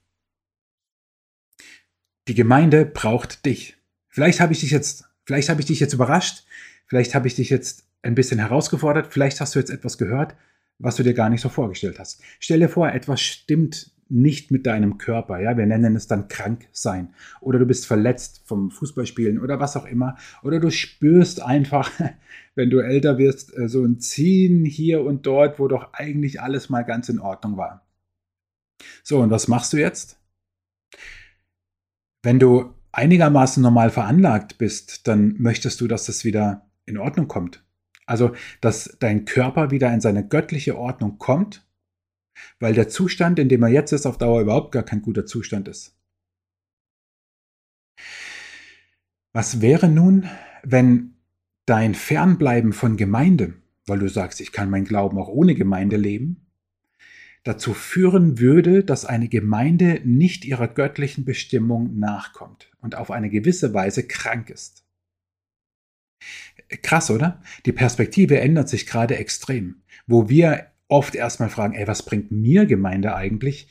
Die 2.28 2.34
Gemeinde 2.34 2.84
braucht 2.86 3.44
dich. 3.46 3.76
Vielleicht 4.08 4.40
habe 4.40 4.52
ich 4.52 4.60
dich 4.60 4.70
jetzt, 4.70 5.04
vielleicht 5.24 5.48
habe 5.48 5.60
ich 5.60 5.66
dich 5.66 5.80
jetzt 5.80 5.94
überrascht, 5.94 6.44
vielleicht 6.86 7.14
habe 7.14 7.26
ich 7.26 7.34
dich 7.34 7.50
jetzt 7.50 7.88
ein 8.02 8.14
bisschen 8.14 8.38
herausgefordert, 8.38 9.12
vielleicht 9.12 9.40
hast 9.40 9.54
du 9.54 9.58
jetzt 9.58 9.70
etwas 9.70 9.98
gehört, 9.98 10.34
was 10.78 10.96
du 10.96 11.02
dir 11.02 11.14
gar 11.14 11.30
nicht 11.30 11.40
so 11.40 11.48
vorgestellt 11.48 11.98
hast. 11.98 12.20
Stell 12.40 12.60
dir 12.60 12.68
vor, 12.68 12.90
etwas 12.90 13.20
stimmt 13.20 13.92
nicht 14.12 14.50
mit 14.50 14.66
deinem 14.66 14.98
Körper. 14.98 15.40
Ja, 15.40 15.56
wir 15.56 15.64
nennen 15.64 15.96
es 15.96 16.06
dann 16.06 16.28
krank 16.28 16.68
sein. 16.72 17.14
Oder 17.40 17.58
du 17.58 17.66
bist 17.66 17.86
verletzt 17.86 18.42
vom 18.44 18.70
Fußballspielen 18.70 19.38
oder 19.38 19.58
was 19.58 19.76
auch 19.76 19.86
immer. 19.86 20.16
Oder 20.42 20.60
du 20.60 20.70
spürst 20.70 21.42
einfach, 21.42 21.90
wenn 22.54 22.68
du 22.68 22.80
älter 22.80 23.16
wirst, 23.16 23.56
äh, 23.56 23.68
so 23.68 23.82
ein 23.84 24.00
Ziehen 24.00 24.64
hier 24.66 25.02
und 25.02 25.26
dort, 25.26 25.58
wo 25.58 25.66
doch 25.66 25.94
eigentlich 25.94 26.40
alles 26.42 26.68
mal 26.68 26.82
ganz 26.82 27.08
in 27.08 27.20
Ordnung 27.20 27.56
war. 27.56 27.86
So, 29.02 29.20
und 29.20 29.30
was 29.30 29.48
machst 29.48 29.72
du 29.72 29.78
jetzt? 29.78 30.18
Wenn 32.22 32.38
du 32.38 32.74
einigermaßen 32.92 33.62
normal 33.62 33.90
veranlagt 33.90 34.58
bist, 34.58 35.08
dann 35.08 35.36
möchtest 35.38 35.80
du, 35.80 35.88
dass 35.88 36.04
das 36.04 36.24
wieder 36.24 36.66
in 36.84 36.98
Ordnung 36.98 37.28
kommt. 37.28 37.64
Also, 38.06 38.34
dass 38.60 38.96
dein 39.00 39.24
Körper 39.24 39.70
wieder 39.70 39.92
in 39.92 40.00
seine 40.00 40.26
göttliche 40.26 40.76
Ordnung 40.76 41.18
kommt, 41.18 41.66
weil 42.58 42.74
der 42.74 42.88
Zustand, 42.88 43.38
in 43.38 43.48
dem 43.48 43.62
er 43.62 43.68
jetzt 43.68 43.92
ist, 43.92 44.06
auf 44.06 44.18
Dauer 44.18 44.40
überhaupt 44.40 44.72
gar 44.72 44.82
kein 44.82 45.02
guter 45.02 45.26
Zustand 45.26 45.68
ist. 45.68 45.96
Was 49.32 49.60
wäre 49.60 49.88
nun, 49.88 50.28
wenn 50.62 51.14
dein 51.66 51.94
Fernbleiben 51.94 52.72
von 52.72 52.96
Gemeinde, 52.96 53.54
weil 53.86 53.98
du 53.98 54.08
sagst, 54.08 54.40
ich 54.40 54.52
kann 54.52 54.70
meinen 54.70 54.84
Glauben 54.84 55.18
auch 55.18 55.28
ohne 55.28 55.54
Gemeinde 55.54 55.96
leben, 55.96 56.46
dazu 57.44 57.74
führen 57.74 58.38
würde, 58.38 58.84
dass 58.84 59.04
eine 59.04 59.28
Gemeinde 59.28 60.00
nicht 60.04 60.44
ihrer 60.44 60.68
göttlichen 60.68 61.24
Bestimmung 61.24 61.98
nachkommt 61.98 62.70
und 62.80 62.94
auf 62.94 63.10
eine 63.10 63.30
gewisse 63.30 63.74
Weise 63.74 64.06
krank 64.06 64.50
ist. 64.50 64.84
Krass, 66.82 67.10
oder? 67.10 67.42
Die 67.66 67.72
Perspektive 67.72 68.40
ändert 68.40 68.68
sich 68.68 68.86
gerade 68.86 69.16
extrem. 69.16 69.82
Wo 70.06 70.28
wir 70.28 70.68
oft 70.88 71.14
erstmal 71.14 71.48
fragen, 71.48 71.74
ey, 71.74 71.86
was 71.86 72.04
bringt 72.04 72.30
mir 72.30 72.66
Gemeinde 72.66 73.14
eigentlich? 73.14 73.68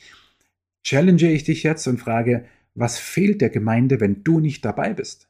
Challenge 0.84 1.30
ich 1.30 1.44
dich 1.44 1.62
jetzt 1.62 1.86
und 1.86 1.98
frage, 1.98 2.46
was 2.74 2.98
fehlt 2.98 3.40
der 3.40 3.50
Gemeinde, 3.50 4.00
wenn 4.00 4.24
du 4.24 4.40
nicht 4.40 4.64
dabei 4.64 4.94
bist? 4.94 5.28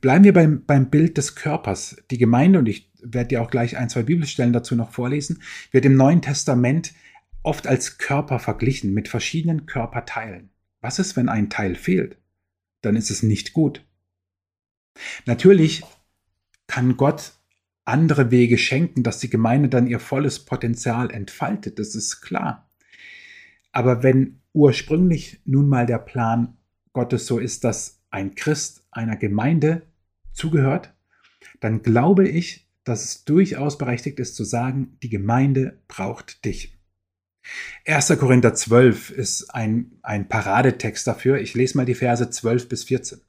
Bleiben 0.00 0.24
wir 0.24 0.32
beim, 0.32 0.64
beim 0.64 0.90
Bild 0.90 1.16
des 1.16 1.36
Körpers. 1.36 1.96
Die 2.10 2.18
Gemeinde, 2.18 2.58
und 2.58 2.68
ich 2.68 2.90
werde 3.00 3.28
dir 3.28 3.42
auch 3.42 3.50
gleich 3.50 3.76
ein, 3.76 3.88
zwei 3.88 4.02
Bibelstellen 4.02 4.52
dazu 4.52 4.74
noch 4.74 4.90
vorlesen, 4.90 5.42
wird 5.70 5.84
im 5.84 5.96
Neuen 5.96 6.22
Testament 6.22 6.92
oft 7.42 7.66
als 7.66 7.98
Körper 7.98 8.38
verglichen 8.38 8.92
mit 8.94 9.08
verschiedenen 9.08 9.66
Körperteilen. 9.66 10.50
Was 10.80 10.98
ist, 10.98 11.16
wenn 11.16 11.28
ein 11.28 11.50
Teil 11.50 11.76
fehlt? 11.76 12.18
Dann 12.82 12.96
ist 12.96 13.10
es 13.10 13.22
nicht 13.22 13.52
gut. 13.52 13.84
Natürlich 15.26 15.82
kann 16.66 16.96
Gott 16.96 17.32
andere 17.84 18.30
Wege 18.30 18.58
schenken, 18.58 19.02
dass 19.02 19.18
die 19.18 19.30
Gemeinde 19.30 19.68
dann 19.68 19.86
ihr 19.86 20.00
volles 20.00 20.44
Potenzial 20.44 21.10
entfaltet, 21.10 21.78
das 21.78 21.94
ist 21.94 22.20
klar. 22.20 22.70
Aber 23.72 24.02
wenn 24.02 24.40
ursprünglich 24.52 25.40
nun 25.44 25.68
mal 25.68 25.86
der 25.86 25.98
Plan 25.98 26.56
Gottes 26.92 27.26
so 27.26 27.38
ist, 27.38 27.64
dass 27.64 28.02
ein 28.10 28.34
Christ 28.34 28.86
einer 28.90 29.16
Gemeinde 29.16 29.82
zugehört, 30.32 30.94
dann 31.60 31.82
glaube 31.82 32.28
ich, 32.28 32.68
dass 32.84 33.04
es 33.04 33.24
durchaus 33.24 33.78
berechtigt 33.78 34.20
ist 34.20 34.36
zu 34.36 34.44
sagen, 34.44 34.98
die 35.02 35.08
Gemeinde 35.08 35.78
braucht 35.88 36.44
dich. 36.44 36.78
1. 37.86 38.16
Korinther 38.18 38.54
12 38.54 39.10
ist 39.10 39.54
ein, 39.54 39.98
ein 40.02 40.28
Paradetext 40.28 41.06
dafür. 41.06 41.40
Ich 41.40 41.54
lese 41.54 41.76
mal 41.76 41.86
die 41.86 41.94
Verse 41.94 42.28
12 42.28 42.68
bis 42.68 42.84
14. 42.84 43.20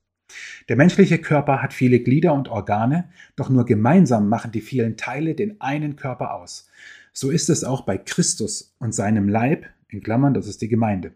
Der 0.70 0.76
menschliche 0.76 1.20
Körper 1.20 1.62
hat 1.62 1.74
viele 1.74 2.00
Glieder 2.00 2.34
und 2.34 2.48
Organe, 2.48 3.10
doch 3.36 3.50
nur 3.50 3.66
gemeinsam 3.66 4.30
machen 4.30 4.52
die 4.52 4.62
vielen 4.62 4.98
Teile 4.98 5.36
den 5.36 5.60
einen 5.62 5.96
Körper 5.96 6.34
aus. 6.34 6.70
So 7.12 7.30
ist 7.30 7.50
es 7.50 7.64
auch 7.64 7.82
bei 7.82 7.98
Christus 7.98 8.76
und 8.80 8.96
seinem 8.96 9.30
Leib, 9.30 9.66
in 9.88 10.02
Klammern, 10.02 10.34
das 10.34 10.48
ist 10.48 10.62
die 10.62 10.70
Gemeinde. 10.70 11.14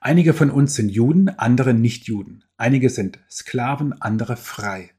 Einige 0.00 0.32
von 0.32 0.50
uns 0.50 0.74
sind 0.74 0.88
Juden, 0.88 1.28
andere 1.28 1.74
nicht 1.74 2.06
Juden. 2.06 2.44
Einige 2.56 2.88
sind 2.90 3.18
Sklaven, 3.30 3.92
andere 4.00 4.36
frei. 4.36 4.90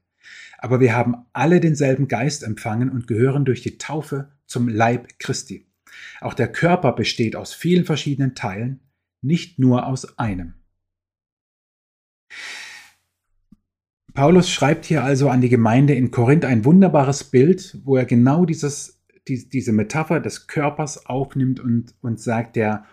Aber 0.58 0.80
wir 0.80 0.94
haben 0.94 1.26
alle 1.32 1.58
denselben 1.58 2.06
Geist 2.06 2.44
empfangen 2.44 2.88
und 2.88 3.08
gehören 3.08 3.44
durch 3.44 3.62
die 3.62 3.78
Taufe 3.78 4.30
zum 4.46 4.68
Leib 4.68 5.18
Christi. 5.18 5.66
Auch 6.20 6.34
der 6.34 6.50
Körper 6.50 6.92
besteht 6.92 7.34
aus 7.34 7.52
vielen 7.52 7.84
verschiedenen 7.84 8.34
Teilen, 8.34 8.80
nicht 9.20 9.58
nur 9.58 9.86
aus 9.86 10.18
einem. 10.18 10.54
Paulus 14.14 14.50
schreibt 14.50 14.84
hier 14.84 15.02
also 15.02 15.30
an 15.30 15.40
die 15.40 15.48
Gemeinde 15.48 15.94
in 15.94 16.10
Korinth 16.10 16.44
ein 16.44 16.64
wunderbares 16.64 17.24
Bild, 17.24 17.78
wo 17.84 17.96
er 17.96 18.04
genau 18.04 18.44
dieses, 18.44 19.02
die, 19.26 19.48
diese 19.48 19.72
Metapher 19.72 20.20
des 20.20 20.46
Körpers 20.46 21.06
aufnimmt 21.06 21.60
und, 21.60 21.94
und 22.02 22.20
sagt, 22.20 22.56
der 22.56 22.84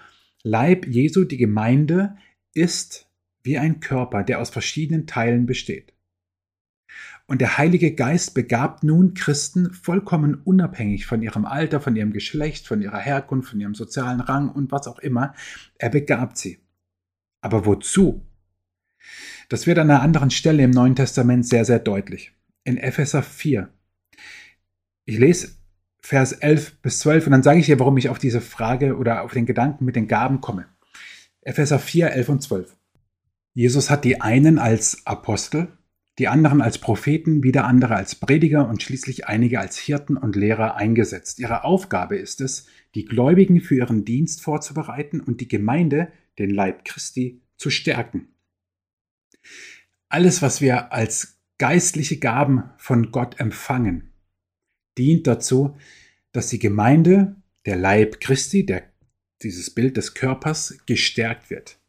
Leib 0.43 0.87
Jesu, 0.87 1.25
die 1.25 1.37
Gemeinde, 1.37 2.15
ist 2.53 3.09
wie 3.43 3.57
ein 3.57 3.81
Körper, 3.81 4.23
der 4.23 4.39
aus 4.39 4.49
verschiedenen 4.49 5.07
Teilen 5.07 5.45
besteht. 5.45 5.93
Und 7.27 7.41
der 7.41 7.57
Heilige 7.57 7.93
Geist 7.93 8.33
begabt 8.33 8.83
nun 8.83 9.13
Christen 9.13 9.71
vollkommen 9.73 10.35
unabhängig 10.35 11.05
von 11.05 11.21
ihrem 11.21 11.45
Alter, 11.45 11.79
von 11.79 11.95
ihrem 11.95 12.11
Geschlecht, 12.11 12.65
von 12.65 12.81
ihrer 12.81 12.97
Herkunft, 12.97 13.51
von 13.51 13.59
ihrem 13.59 13.75
sozialen 13.75 14.19
Rang 14.21 14.49
und 14.49 14.71
was 14.71 14.87
auch 14.87 14.99
immer. 14.99 15.35
Er 15.75 15.89
begabt 15.89 16.37
sie. 16.37 16.59
Aber 17.41 17.65
wozu? 17.65 18.25
Das 19.49 19.65
wird 19.65 19.79
an 19.79 19.89
einer 19.89 20.03
anderen 20.03 20.29
Stelle 20.29 20.63
im 20.63 20.69
Neuen 20.69 20.95
Testament 20.95 21.45
sehr, 21.45 21.65
sehr 21.65 21.79
deutlich. 21.79 22.33
In 22.63 22.77
Epheser 22.77 23.23
4. 23.23 23.67
Ich 25.05 25.17
lese 25.17 25.55
Vers 26.01 26.33
11 26.33 26.81
bis 26.83 26.99
12 26.99 27.25
und 27.25 27.31
dann 27.31 27.43
sage 27.43 27.59
ich 27.59 27.65
dir, 27.65 27.79
warum 27.79 27.97
ich 27.97 28.09
auf 28.09 28.19
diese 28.19 28.41
Frage 28.41 28.95
oder 28.95 29.23
auf 29.23 29.33
den 29.33 29.47
Gedanken 29.47 29.85
mit 29.85 29.95
den 29.95 30.07
Gaben 30.07 30.39
komme. 30.39 30.67
Epheser 31.41 31.79
4, 31.79 32.11
11 32.11 32.29
und 32.29 32.43
12. 32.43 32.77
Jesus 33.55 33.89
hat 33.89 34.05
die 34.05 34.21
einen 34.21 34.59
als 34.59 35.07
Apostel, 35.07 35.67
die 36.19 36.27
anderen 36.27 36.61
als 36.61 36.77
Propheten, 36.77 37.43
wieder 37.43 37.65
andere 37.65 37.95
als 37.95 38.13
Prediger 38.13 38.69
und 38.69 38.83
schließlich 38.83 39.27
einige 39.27 39.59
als 39.59 39.79
Hirten 39.79 40.15
und 40.15 40.35
Lehrer 40.35 40.75
eingesetzt. 40.75 41.39
Ihre 41.39 41.63
Aufgabe 41.63 42.17
ist 42.17 42.39
es, 42.41 42.67
die 42.93 43.05
Gläubigen 43.05 43.61
für 43.61 43.75
ihren 43.75 44.05
Dienst 44.05 44.41
vorzubereiten 44.41 45.19
und 45.21 45.41
die 45.41 45.47
Gemeinde, 45.47 46.11
den 46.37 46.51
Leib 46.51 46.85
Christi, 46.85 47.41
zu 47.57 47.71
stärken. 47.71 48.27
Alles, 50.09 50.41
was 50.41 50.61
wir 50.61 50.91
als 50.93 51.39
geistliche 51.57 52.17
Gaben 52.17 52.69
von 52.77 53.11
Gott 53.11 53.39
empfangen, 53.39 54.13
dient 54.97 55.27
dazu, 55.27 55.77
dass 56.31 56.47
die 56.47 56.59
Gemeinde, 56.59 57.35
der 57.65 57.75
Leib 57.75 58.19
Christi, 58.19 58.65
der, 58.65 58.83
dieses 59.41 59.73
Bild 59.73 59.97
des 59.97 60.13
Körpers, 60.13 60.77
gestärkt 60.85 61.49
wird. 61.49 61.79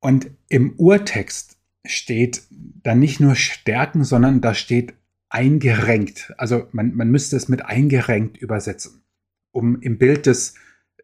Und 0.00 0.30
im 0.48 0.74
Urtext 0.78 1.58
steht 1.84 2.42
dann 2.50 2.98
nicht 2.98 3.20
nur 3.20 3.34
stärken, 3.34 4.04
sondern 4.04 4.40
da 4.40 4.54
steht 4.54 4.94
eingerenkt. 5.28 6.32
Also 6.38 6.68
man, 6.72 6.94
man 6.94 7.10
müsste 7.10 7.36
es 7.36 7.48
mit 7.48 7.64
eingerenkt 7.64 8.36
übersetzen. 8.38 9.02
Um 9.50 9.80
im 9.80 9.98
Bild 9.98 10.26
des 10.26 10.54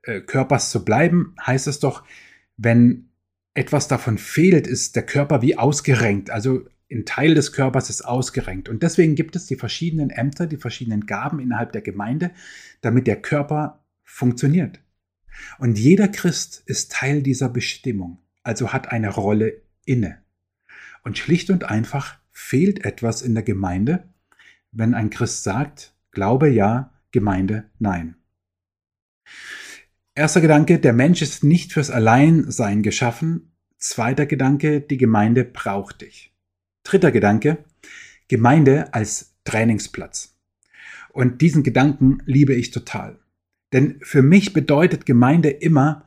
äh, 0.03 0.21
Körpers 0.21 0.71
zu 0.71 0.85
bleiben, 0.85 1.35
heißt 1.45 1.67
es 1.67 1.81
doch, 1.81 2.05
wenn 2.57 3.11
etwas 3.55 3.89
davon 3.89 4.19
fehlt, 4.19 4.67
ist 4.67 4.97
der 4.97 5.07
Körper 5.07 5.43
wie 5.43 5.57
ausgerenkt. 5.57 6.31
Also 6.31 6.67
ein 6.91 7.05
Teil 7.07 7.35
des 7.35 7.53
Körpers 7.53 7.89
ist 7.91 8.03
ausgerenkt. 8.03 8.69
Und 8.69 8.83
deswegen 8.83 9.15
gibt 9.15 9.37
es 9.37 9.47
die 9.47 9.57
verschiedenen 9.57 10.11
Ämter, 10.11 10.47
die 10.47 10.57
verschiedenen 10.57 11.07
Gaben 11.07 11.41
innerhalb 11.41 11.73
der 11.73 11.83
Gemeinde, 11.83 12.31
damit 12.81 13.07
der 13.07 13.21
Körper 13.21 13.85
funktioniert. 14.03 14.81
Und 15.59 15.79
jeder 15.79 16.09
Christ 16.09 16.63
ist 16.67 16.93
Teil 16.93 17.23
dieser 17.23 17.49
Bestimmung, 17.49 18.19
also 18.43 18.73
hat 18.73 18.93
eine 18.93 19.09
Rolle 19.09 19.63
inne. 19.85 20.19
Und 21.03 21.19
schlicht 21.19 21.51
und 21.51 21.65
einfach 21.65 22.19
fehlt 22.31 22.85
etwas 22.85 23.23
in 23.23 23.35
der 23.35 23.43
Gemeinde, 23.43 24.09
wenn 24.73 24.95
ein 24.95 25.11
Christ 25.11 25.43
sagt, 25.43 25.95
Glaube 26.11 26.49
ja, 26.49 26.93
Gemeinde 27.11 27.65
nein. 27.79 28.17
Erster 30.17 30.41
Gedanke, 30.41 30.79
der 30.79 30.93
Mensch 30.93 31.23
ist 31.23 31.43
nicht 31.43 31.73
fürs 31.73 31.91
Alleinsein 31.91 32.85
geschaffen. 32.85 33.51
Zweiter 33.79 34.27
Gedanke, 34.27 34.81
die 34.81 34.97
Gemeinde 34.97 35.45
braucht 35.45 36.03
dich. 36.03 36.33
Dritter 36.85 37.11
Gedanke, 37.11 37.65
Gemeinde 38.29 38.95
als 38.95 39.35
Trainingsplatz. 39.43 40.39
Und 41.13 41.41
diesen 41.41 41.65
Gedanken 41.65 42.23
liebe 42.27 42.55
ich 42.55 42.71
total. 42.71 43.19
Denn 43.73 43.99
für 44.03 44.23
mich 44.23 44.53
bedeutet 44.53 45.05
Gemeinde 45.05 45.51
immer 45.51 46.07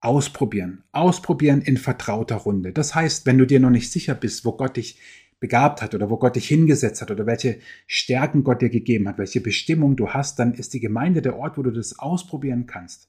ausprobieren. 0.00 0.82
Ausprobieren 0.90 1.62
in 1.62 1.76
vertrauter 1.76 2.36
Runde. 2.36 2.72
Das 2.72 2.96
heißt, 2.96 3.26
wenn 3.26 3.38
du 3.38 3.46
dir 3.46 3.60
noch 3.60 3.70
nicht 3.70 3.92
sicher 3.92 4.16
bist, 4.16 4.44
wo 4.44 4.56
Gott 4.56 4.76
dich 4.76 4.98
begabt 5.38 5.82
hat 5.82 5.94
oder 5.94 6.10
wo 6.10 6.16
Gott 6.16 6.34
dich 6.34 6.48
hingesetzt 6.48 7.00
hat 7.00 7.12
oder 7.12 7.26
welche 7.26 7.60
Stärken 7.86 8.42
Gott 8.42 8.60
dir 8.60 8.70
gegeben 8.70 9.06
hat, 9.06 9.18
welche 9.18 9.40
Bestimmung 9.40 9.94
du 9.94 10.08
hast, 10.08 10.40
dann 10.40 10.52
ist 10.52 10.74
die 10.74 10.80
Gemeinde 10.80 11.22
der 11.22 11.36
Ort, 11.36 11.56
wo 11.56 11.62
du 11.62 11.70
das 11.70 12.00
ausprobieren 12.00 12.66
kannst. 12.66 13.08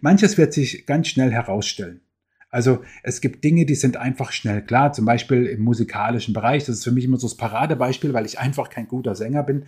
Manches 0.00 0.38
wird 0.38 0.52
sich 0.52 0.86
ganz 0.86 1.08
schnell 1.08 1.30
herausstellen. 1.30 2.00
Also 2.50 2.82
es 3.04 3.20
gibt 3.20 3.44
Dinge, 3.44 3.64
die 3.64 3.76
sind 3.76 3.96
einfach 3.96 4.32
schnell 4.32 4.62
klar, 4.62 4.92
zum 4.92 5.04
Beispiel 5.04 5.46
im 5.46 5.62
musikalischen 5.62 6.34
Bereich. 6.34 6.64
Das 6.64 6.76
ist 6.76 6.84
für 6.84 6.90
mich 6.90 7.04
immer 7.04 7.16
so 7.16 7.28
das 7.28 7.36
Paradebeispiel, 7.36 8.12
weil 8.12 8.26
ich 8.26 8.40
einfach 8.40 8.70
kein 8.70 8.88
guter 8.88 9.14
Sänger 9.14 9.44
bin. 9.44 9.66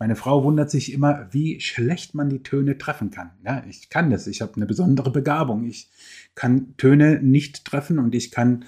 Meine 0.00 0.16
Frau 0.16 0.42
wundert 0.42 0.70
sich 0.70 0.92
immer, 0.92 1.28
wie 1.30 1.60
schlecht 1.60 2.14
man 2.14 2.28
die 2.28 2.42
Töne 2.42 2.76
treffen 2.76 3.12
kann. 3.12 3.30
Ja, 3.44 3.64
ich 3.68 3.88
kann 3.88 4.10
das, 4.10 4.26
ich 4.26 4.42
habe 4.42 4.56
eine 4.56 4.66
besondere 4.66 5.12
Begabung. 5.12 5.64
Ich 5.64 5.88
kann 6.34 6.74
Töne 6.76 7.20
nicht 7.22 7.64
treffen 7.64 8.00
und 8.00 8.14
ich 8.16 8.32
kann 8.32 8.64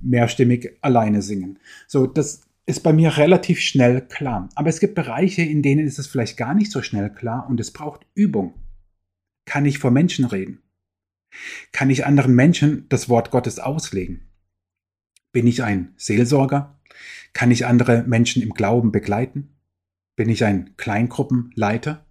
mehrstimmig 0.00 0.78
alleine 0.80 1.20
singen. 1.20 1.58
So, 1.86 2.06
das 2.06 2.40
ist 2.64 2.82
bei 2.82 2.94
mir 2.94 3.18
relativ 3.18 3.60
schnell 3.60 4.00
klar. 4.00 4.48
Aber 4.54 4.70
es 4.70 4.80
gibt 4.80 4.94
Bereiche, 4.94 5.42
in 5.42 5.60
denen 5.62 5.86
ist 5.86 5.98
es 5.98 6.06
vielleicht 6.06 6.38
gar 6.38 6.54
nicht 6.54 6.72
so 6.72 6.80
schnell 6.80 7.10
klar 7.10 7.46
und 7.48 7.60
es 7.60 7.72
braucht 7.72 8.06
Übung. 8.14 8.54
Kann 9.44 9.66
ich 9.66 9.78
vor 9.78 9.90
Menschen 9.90 10.24
reden? 10.24 10.62
Kann 11.72 11.90
ich 11.90 12.06
anderen 12.06 12.34
Menschen 12.34 12.88
das 12.88 13.08
Wort 13.08 13.30
Gottes 13.30 13.58
auslegen? 13.58 14.28
Bin 15.32 15.46
ich 15.46 15.62
ein 15.62 15.94
Seelsorger? 15.96 16.78
Kann 17.32 17.50
ich 17.50 17.66
andere 17.66 18.04
Menschen 18.04 18.42
im 18.42 18.52
Glauben 18.54 18.92
begleiten? 18.92 19.56
Bin 20.16 20.28
ich 20.28 20.44
ein 20.44 20.76
Kleingruppenleiter? 20.76 22.04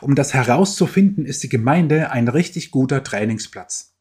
Um 0.00 0.14
das 0.14 0.34
herauszufinden, 0.34 1.26
ist 1.26 1.42
die 1.42 1.48
Gemeinde 1.48 2.10
ein 2.10 2.28
richtig 2.28 2.70
guter 2.70 3.02
Trainingsplatz. 3.02 3.96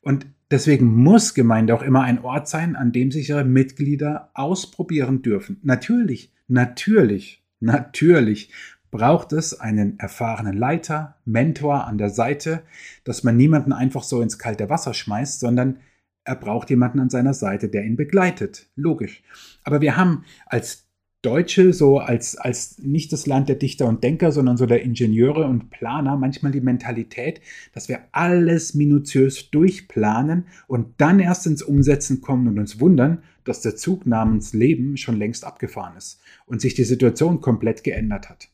Und 0.00 0.26
deswegen 0.50 0.86
muss 0.86 1.34
Gemeinde 1.34 1.74
auch 1.74 1.82
immer 1.82 2.02
ein 2.02 2.22
Ort 2.22 2.48
sein, 2.48 2.76
an 2.76 2.92
dem 2.92 3.10
sich 3.10 3.30
ihre 3.30 3.44
Mitglieder 3.44 4.30
ausprobieren 4.34 5.22
dürfen. 5.22 5.58
Natürlich, 5.62 6.32
natürlich, 6.46 7.42
natürlich 7.60 8.50
braucht 8.94 9.32
es 9.32 9.58
einen 9.58 9.98
erfahrenen 9.98 10.56
Leiter, 10.56 11.16
Mentor 11.24 11.84
an 11.88 11.98
der 11.98 12.10
Seite, 12.10 12.62
dass 13.02 13.24
man 13.24 13.36
niemanden 13.36 13.72
einfach 13.72 14.04
so 14.04 14.22
ins 14.22 14.38
kalte 14.38 14.70
Wasser 14.70 14.94
schmeißt, 14.94 15.40
sondern 15.40 15.80
er 16.22 16.36
braucht 16.36 16.70
jemanden 16.70 17.00
an 17.00 17.10
seiner 17.10 17.34
Seite, 17.34 17.68
der 17.68 17.84
ihn 17.84 17.96
begleitet. 17.96 18.68
Logisch. 18.76 19.24
Aber 19.64 19.80
wir 19.80 19.96
haben 19.96 20.24
als 20.46 20.86
Deutsche, 21.22 21.72
so 21.72 21.98
als, 21.98 22.36
als 22.36 22.78
nicht 22.78 23.12
das 23.12 23.26
Land 23.26 23.48
der 23.48 23.56
Dichter 23.56 23.86
und 23.88 24.04
Denker, 24.04 24.30
sondern 24.30 24.56
so 24.56 24.64
der 24.64 24.84
Ingenieure 24.84 25.44
und 25.44 25.70
Planer, 25.70 26.16
manchmal 26.16 26.52
die 26.52 26.60
Mentalität, 26.60 27.40
dass 27.72 27.88
wir 27.88 27.98
alles 28.12 28.74
minutiös 28.74 29.50
durchplanen 29.50 30.46
und 30.68 31.00
dann 31.00 31.18
erst 31.18 31.48
ins 31.48 31.64
Umsetzen 31.64 32.20
kommen 32.20 32.46
und 32.46 32.60
uns 32.60 32.78
wundern, 32.78 33.24
dass 33.42 33.60
der 33.60 33.74
Zug 33.74 34.06
namens 34.06 34.52
Leben 34.52 34.96
schon 34.96 35.18
längst 35.18 35.44
abgefahren 35.44 35.96
ist 35.96 36.20
und 36.46 36.60
sich 36.60 36.74
die 36.74 36.84
Situation 36.84 37.40
komplett 37.40 37.82
geändert 37.82 38.30
hat. 38.30 38.53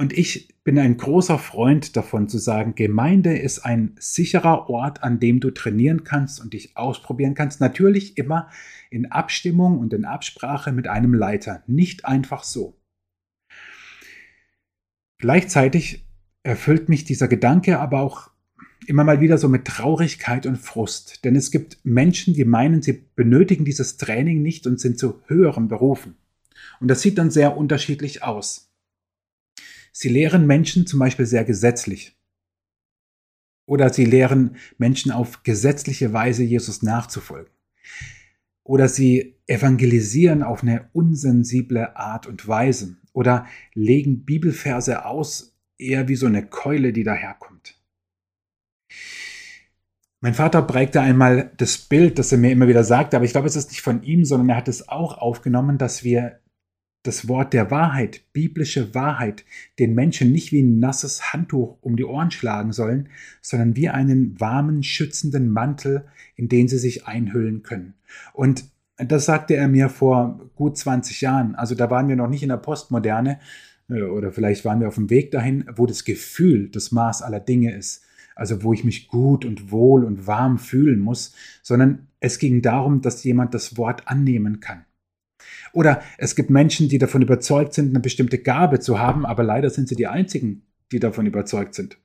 Und 0.00 0.16
ich 0.16 0.54
bin 0.62 0.78
ein 0.78 0.96
großer 0.96 1.40
Freund 1.40 1.96
davon 1.96 2.28
zu 2.28 2.38
sagen, 2.38 2.76
Gemeinde 2.76 3.36
ist 3.36 3.58
ein 3.58 3.96
sicherer 3.98 4.70
Ort, 4.70 5.02
an 5.02 5.18
dem 5.18 5.40
du 5.40 5.50
trainieren 5.50 6.04
kannst 6.04 6.40
und 6.40 6.52
dich 6.52 6.76
ausprobieren 6.76 7.34
kannst. 7.34 7.60
Natürlich 7.60 8.16
immer 8.16 8.48
in 8.90 9.10
Abstimmung 9.10 9.80
und 9.80 9.92
in 9.92 10.04
Absprache 10.04 10.70
mit 10.70 10.86
einem 10.86 11.14
Leiter, 11.14 11.64
nicht 11.66 12.04
einfach 12.04 12.44
so. 12.44 12.80
Gleichzeitig 15.18 16.06
erfüllt 16.44 16.88
mich 16.88 17.02
dieser 17.02 17.26
Gedanke 17.26 17.80
aber 17.80 18.00
auch 18.00 18.30
immer 18.86 19.02
mal 19.02 19.20
wieder 19.20 19.36
so 19.36 19.48
mit 19.48 19.64
Traurigkeit 19.64 20.46
und 20.46 20.58
Frust, 20.58 21.24
denn 21.24 21.34
es 21.34 21.50
gibt 21.50 21.78
Menschen, 21.82 22.34
die 22.34 22.44
meinen, 22.44 22.82
sie 22.82 23.04
benötigen 23.16 23.64
dieses 23.64 23.96
Training 23.96 24.42
nicht 24.42 24.68
und 24.68 24.78
sind 24.78 24.96
zu 24.96 25.20
höheren 25.26 25.66
berufen. 25.66 26.16
Und 26.78 26.86
das 26.86 27.02
sieht 27.02 27.18
dann 27.18 27.32
sehr 27.32 27.56
unterschiedlich 27.56 28.22
aus. 28.22 28.67
Sie 29.92 30.08
lehren 30.08 30.46
Menschen 30.46 30.86
zum 30.86 30.98
Beispiel 30.98 31.26
sehr 31.26 31.44
gesetzlich. 31.44 32.16
Oder 33.66 33.92
sie 33.92 34.04
lehren 34.04 34.56
Menschen 34.78 35.12
auf 35.12 35.42
gesetzliche 35.42 36.12
Weise 36.12 36.42
Jesus 36.42 36.82
nachzufolgen. 36.82 37.52
Oder 38.64 38.88
sie 38.88 39.36
evangelisieren 39.46 40.42
auf 40.42 40.62
eine 40.62 40.88
unsensible 40.92 41.96
Art 41.96 42.26
und 42.26 42.48
Weise. 42.48 42.96
Oder 43.12 43.46
legen 43.74 44.24
Bibelverse 44.24 45.04
aus, 45.04 45.58
eher 45.78 46.08
wie 46.08 46.16
so 46.16 46.26
eine 46.26 46.46
Keule, 46.46 46.92
die 46.92 47.04
daherkommt. 47.04 47.78
Mein 50.20 50.34
Vater 50.34 50.62
prägte 50.62 51.00
einmal 51.00 51.52
das 51.58 51.78
Bild, 51.78 52.18
das 52.18 52.32
er 52.32 52.38
mir 52.38 52.50
immer 52.50 52.66
wieder 52.66 52.82
sagte, 52.82 53.16
aber 53.16 53.24
ich 53.24 53.30
glaube, 53.30 53.46
es 53.46 53.54
ist 53.54 53.70
nicht 53.70 53.82
von 53.82 54.02
ihm, 54.02 54.24
sondern 54.24 54.48
er 54.48 54.56
hat 54.56 54.68
es 54.68 54.88
auch 54.88 55.18
aufgenommen, 55.18 55.78
dass 55.78 56.02
wir 56.02 56.40
das 57.02 57.28
Wort 57.28 57.52
der 57.52 57.70
Wahrheit, 57.70 58.22
biblische 58.32 58.94
Wahrheit, 58.94 59.44
den 59.78 59.94
Menschen 59.94 60.32
nicht 60.32 60.52
wie 60.52 60.62
ein 60.62 60.78
nasses 60.78 61.32
Handtuch 61.32 61.78
um 61.80 61.96
die 61.96 62.04
Ohren 62.04 62.30
schlagen 62.30 62.72
sollen, 62.72 63.08
sondern 63.40 63.76
wie 63.76 63.88
einen 63.88 64.38
warmen, 64.40 64.82
schützenden 64.82 65.48
Mantel, 65.48 66.06
in 66.36 66.48
den 66.48 66.68
sie 66.68 66.78
sich 66.78 67.06
einhüllen 67.06 67.62
können. 67.62 67.94
Und 68.32 68.64
das 68.96 69.26
sagte 69.26 69.54
er 69.54 69.68
mir 69.68 69.88
vor 69.88 70.50
gut 70.56 70.76
20 70.76 71.20
Jahren. 71.20 71.54
Also 71.54 71.74
da 71.74 71.88
waren 71.88 72.08
wir 72.08 72.16
noch 72.16 72.28
nicht 72.28 72.42
in 72.42 72.48
der 72.48 72.56
Postmoderne 72.56 73.38
äh, 73.88 74.02
oder 74.02 74.32
vielleicht 74.32 74.64
waren 74.64 74.80
wir 74.80 74.88
auf 74.88 74.96
dem 74.96 75.10
Weg 75.10 75.30
dahin, 75.30 75.64
wo 75.76 75.86
das 75.86 76.04
Gefühl 76.04 76.68
das 76.68 76.90
Maß 76.90 77.22
aller 77.22 77.40
Dinge 77.40 77.74
ist. 77.74 78.04
Also 78.34 78.62
wo 78.62 78.72
ich 78.72 78.84
mich 78.84 79.08
gut 79.08 79.44
und 79.44 79.72
wohl 79.72 80.04
und 80.04 80.26
warm 80.26 80.58
fühlen 80.58 81.00
muss, 81.00 81.34
sondern 81.62 82.08
es 82.20 82.38
ging 82.38 82.62
darum, 82.62 83.02
dass 83.02 83.24
jemand 83.24 83.54
das 83.54 83.76
Wort 83.76 84.06
annehmen 84.06 84.60
kann. 84.60 84.84
Oder 85.72 86.02
es 86.16 86.36
gibt 86.36 86.50
Menschen, 86.50 86.88
die 86.88 86.98
davon 86.98 87.22
überzeugt 87.22 87.74
sind, 87.74 87.90
eine 87.90 88.00
bestimmte 88.00 88.38
Gabe 88.38 88.80
zu 88.80 88.98
haben, 88.98 89.26
aber 89.26 89.42
leider 89.42 89.70
sind 89.70 89.88
sie 89.88 89.96
die 89.96 90.06
einzigen, 90.06 90.62
die 90.92 91.00
davon 91.00 91.26
überzeugt 91.26 91.74
sind. 91.74 91.98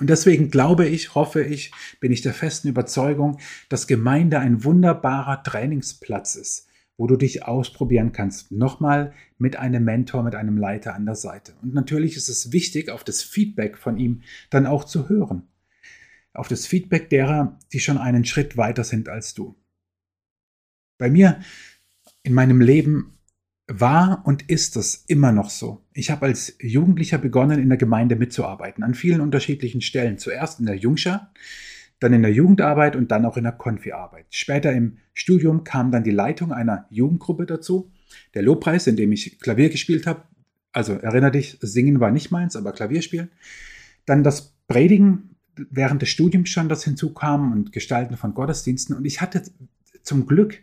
Und 0.00 0.08
deswegen 0.08 0.50
glaube 0.50 0.86
ich, 0.86 1.14
hoffe 1.14 1.42
ich, 1.42 1.72
bin 2.00 2.10
ich 2.10 2.22
der 2.22 2.32
festen 2.32 2.68
Überzeugung, 2.68 3.38
dass 3.68 3.86
Gemeinde 3.86 4.38
ein 4.38 4.64
wunderbarer 4.64 5.42
Trainingsplatz 5.42 6.36
ist, 6.36 6.68
wo 6.96 7.06
du 7.06 7.16
dich 7.16 7.44
ausprobieren 7.44 8.12
kannst. 8.12 8.50
Nochmal 8.50 9.12
mit 9.36 9.56
einem 9.56 9.84
Mentor, 9.84 10.22
mit 10.22 10.34
einem 10.34 10.56
Leiter 10.56 10.94
an 10.94 11.04
der 11.04 11.16
Seite. 11.16 11.52
Und 11.60 11.74
natürlich 11.74 12.16
ist 12.16 12.30
es 12.30 12.50
wichtig, 12.50 12.88
auf 12.88 13.04
das 13.04 13.22
Feedback 13.22 13.76
von 13.76 13.98
ihm 13.98 14.22
dann 14.48 14.66
auch 14.66 14.84
zu 14.84 15.10
hören. 15.10 15.48
Auf 16.32 16.48
das 16.48 16.66
Feedback 16.66 17.10
derer, 17.10 17.58
die 17.72 17.80
schon 17.80 17.98
einen 17.98 18.24
Schritt 18.24 18.56
weiter 18.56 18.84
sind 18.84 19.10
als 19.10 19.34
du. 19.34 19.56
Bei 20.96 21.10
mir 21.10 21.40
in 22.22 22.34
meinem 22.34 22.60
Leben 22.60 23.18
war 23.66 24.22
und 24.24 24.50
ist 24.50 24.76
es 24.76 25.04
immer 25.06 25.32
noch 25.32 25.48
so. 25.48 25.86
Ich 25.92 26.10
habe 26.10 26.26
als 26.26 26.56
Jugendlicher 26.60 27.18
begonnen, 27.18 27.60
in 27.60 27.68
der 27.68 27.78
Gemeinde 27.78 28.16
mitzuarbeiten, 28.16 28.82
an 28.82 28.94
vielen 28.94 29.20
unterschiedlichen 29.20 29.80
Stellen. 29.80 30.18
Zuerst 30.18 30.58
in 30.60 30.66
der 30.66 30.76
Jungschar, 30.76 31.32
dann 32.00 32.12
in 32.12 32.22
der 32.22 32.32
Jugendarbeit 32.32 32.96
und 32.96 33.10
dann 33.10 33.24
auch 33.24 33.36
in 33.36 33.44
der 33.44 33.52
Konfi-Arbeit. 33.52 34.26
Später 34.30 34.72
im 34.72 34.96
Studium 35.14 35.64
kam 35.64 35.92
dann 35.92 36.02
die 36.02 36.10
Leitung 36.10 36.52
einer 36.52 36.86
Jugendgruppe 36.90 37.46
dazu, 37.46 37.92
der 38.34 38.42
Lobpreis, 38.42 38.86
in 38.86 38.96
dem 38.96 39.12
ich 39.12 39.38
Klavier 39.38 39.68
gespielt 39.68 40.06
habe. 40.06 40.24
Also 40.72 40.94
erinnere 40.94 41.32
dich, 41.32 41.58
Singen 41.60 42.00
war 42.00 42.10
nicht 42.10 42.30
meins, 42.30 42.56
aber 42.56 42.72
Klavier 42.72 43.02
spielen. 43.02 43.30
Dann 44.06 44.24
das 44.24 44.56
Predigen 44.66 45.36
während 45.68 46.02
des 46.02 46.08
Studiums 46.08 46.48
schon, 46.48 46.68
das 46.68 46.84
hinzukam 46.84 47.52
und 47.52 47.72
Gestalten 47.72 48.16
von 48.16 48.34
Gottesdiensten. 48.34 48.96
Und 48.96 49.04
ich 49.04 49.20
hatte 49.20 49.42
zum 50.02 50.26
Glück 50.26 50.62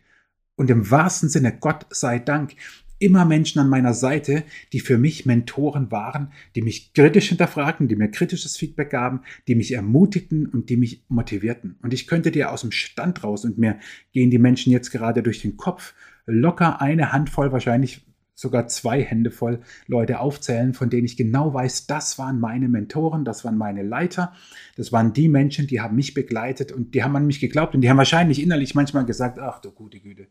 und 0.58 0.70
im 0.70 0.92
wahrsten 0.92 1.30
Sinne, 1.30 1.58
Gott 1.58 1.86
sei 1.90 2.20
Dank, 2.20 2.56
immer 3.00 3.26
Menschen 3.26 3.60
an 3.60 3.70
meiner 3.70 3.94
Seite, 3.94 4.44
die 4.74 4.80
für 4.80 4.98
mich 4.98 5.26
Mentoren 5.26 5.92
waren, 5.92 6.32
die 6.56 6.62
mich 6.62 6.94
kritisch 6.94 7.30
hinterfragten, 7.30 7.88
die 7.88 7.96
mir 7.96 8.10
kritisches 8.10 8.58
Feedback 8.58 8.90
gaben, 8.90 9.22
die 9.48 9.56
mich 9.56 9.72
ermutigten 9.72 10.48
und 10.48 10.70
die 10.70 10.78
mich 10.78 11.06
motivierten. 11.08 11.78
Und 11.84 11.94
ich 11.94 12.08
könnte 12.08 12.32
dir 12.32 12.52
aus 12.52 12.62
dem 12.62 12.72
Stand 12.72 13.24
raus 13.24 13.46
und 13.46 13.58
mir 13.58 13.78
gehen 14.14 14.32
die 14.32 14.40
Menschen 14.40 14.72
jetzt 14.72 14.92
gerade 14.92 15.24
durch 15.24 15.42
den 15.42 15.58
Kopf 15.58 15.94
locker 16.26 16.82
eine 16.82 17.12
Handvoll, 17.12 17.52
wahrscheinlich 17.52 18.04
sogar 18.34 18.68
zwei 18.68 19.02
Hände 19.04 19.32
voll 19.32 19.62
Leute 19.88 20.20
aufzählen, 20.20 20.76
von 20.76 20.92
denen 20.92 21.06
ich 21.06 21.18
genau 21.18 21.54
weiß, 21.54 21.88
das 21.88 22.20
waren 22.20 22.40
meine 22.40 22.70
Mentoren, 22.70 23.26
das 23.26 23.44
waren 23.44 23.58
meine 23.58 23.82
Leiter, 23.82 24.34
das 24.76 24.92
waren 24.92 25.12
die 25.12 25.28
Menschen, 25.28 25.66
die 25.66 25.82
haben 25.82 25.96
mich 25.96 26.14
begleitet 26.14 26.72
und 26.72 26.94
die 26.94 27.04
haben 27.04 27.16
an 27.16 27.26
mich 27.26 27.40
geglaubt 27.40 27.74
und 27.74 27.82
die 27.82 27.90
haben 27.90 27.98
wahrscheinlich 27.98 28.42
innerlich 28.42 28.76
manchmal 28.76 29.06
gesagt, 29.06 29.40
ach 29.40 29.60
du 29.60 29.72
gute 29.72 30.00
Güte, 30.00 30.28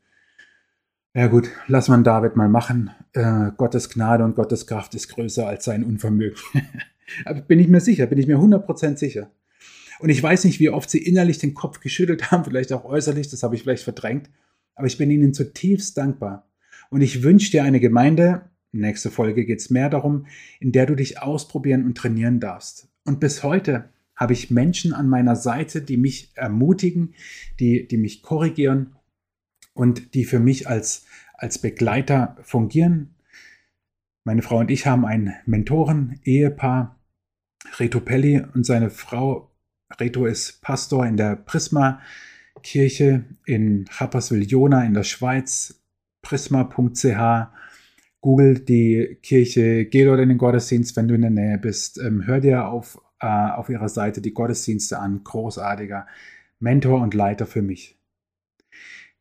ja 1.17 1.29
gut, 1.29 1.49
lass 1.67 1.89
man 1.89 2.05
David 2.05 2.37
mal 2.37 2.49
machen. 2.49 2.91
Äh, 3.15 3.51
Gottes 3.57 3.89
Gnade 3.89 4.23
und 4.23 4.37
Gottes 4.37 4.67
Kraft 4.67 4.95
ist 4.95 5.09
größer 5.09 5.47
als 5.47 5.65
sein 5.65 5.83
Unvermögen. 5.83 6.39
Bin 7.49 7.59
ich 7.59 7.69
mir 7.69 7.81
sicher, 7.81 8.07
bin 8.07 8.19
ich 8.19 8.27
mir 8.27 8.37
100% 8.37 8.99
sicher. 8.99 9.31
Und 9.99 10.11
ich 10.11 10.23
weiß 10.23 10.45
nicht, 10.45 10.61
wie 10.61 10.69
oft 10.69 10.91
sie 10.91 10.99
innerlich 10.99 11.39
den 11.39 11.55
Kopf 11.55 11.81
geschüttelt 11.81 12.31
haben, 12.31 12.45
vielleicht 12.47 12.71
auch 12.75 12.85
äußerlich, 12.85 13.29
das 13.29 13.43
habe 13.43 13.55
ich 13.55 13.63
vielleicht 13.63 13.85
verdrängt. 13.85 14.29
Aber 14.75 14.87
ich 14.87 14.99
bin 14.99 15.11
ihnen 15.11 15.33
zutiefst 15.33 15.97
dankbar. 15.97 16.51
Und 16.91 17.01
ich 17.01 17.23
wünsche 17.23 17.51
dir 17.51 17.65
eine 17.65 17.81
Gemeinde, 17.81 18.51
nächste 18.73 19.11
Folge 19.11 19.47
geht 19.47 19.61
es 19.61 19.71
mehr 19.71 19.89
darum, 19.89 20.27
in 20.61 20.71
der 20.71 20.85
du 20.85 20.95
dich 20.95 21.23
ausprobieren 21.23 21.87
und 21.87 21.97
trainieren 21.97 22.41
darfst. 22.41 22.89
Und 23.07 23.21
bis 23.21 23.43
heute 23.43 23.89
habe 24.15 24.35
ich 24.35 24.51
Menschen 24.51 24.93
an 24.93 25.09
meiner 25.09 25.37
Seite, 25.37 25.81
die 25.81 25.97
mich 25.97 26.33
ermutigen, 26.35 27.15
die, 27.59 27.89
die 27.89 27.97
mich 27.97 28.23
korrigieren 28.23 28.97
und 29.77 30.15
die 30.15 30.25
für 30.25 30.41
mich 30.41 30.69
als, 30.69 31.05
als 31.35 31.59
Begleiter 31.59 32.37
fungieren. 32.43 33.15
Meine 34.25 34.43
Frau 34.43 34.59
und 34.59 34.71
ich 34.71 34.87
haben 34.87 35.05
ein 35.05 35.35
Mentoren-Ehepaar. 35.47 36.99
Reto 37.79 38.01
Pelli 38.01 38.43
und 38.55 38.65
seine 38.65 38.91
Frau 38.91 39.51
Reto 40.01 40.27
ist 40.27 40.63
Pastor 40.63 41.07
in 41.07 41.17
der 41.17 41.37
Prisma-Kirche 41.37 43.25
in 43.45 43.85
Rapperswil-Jona 43.91 44.85
in 44.85 44.95
der 44.95 45.05
Schweiz, 45.05 45.81
prisma.ch. 46.23 47.49
Google 48.21 48.59
die 48.59 49.19
Kirche, 49.23 49.85
geh 49.85 50.05
dort 50.05 50.21
in 50.21 50.31
den 50.31 50.39
Gottesdienst, 50.39 50.97
wenn 50.97 51.07
du 51.07 51.15
in 51.15 51.21
der 51.21 51.31
Nähe 51.31 51.59
bist. 51.59 51.99
Ähm, 51.99 52.27
hör 52.27 52.41
dir 52.41 52.67
auf, 52.67 53.01
äh, 53.21 53.27
auf 53.27 53.69
ihrer 53.69 53.89
Seite 53.89 54.21
die 54.21 54.35
Gottesdienste 54.35 54.99
an. 54.99 55.23
Großartiger 55.23 56.07
Mentor 56.59 57.01
und 57.01 57.15
Leiter 57.15 57.47
für 57.47 57.63
mich. 57.63 57.97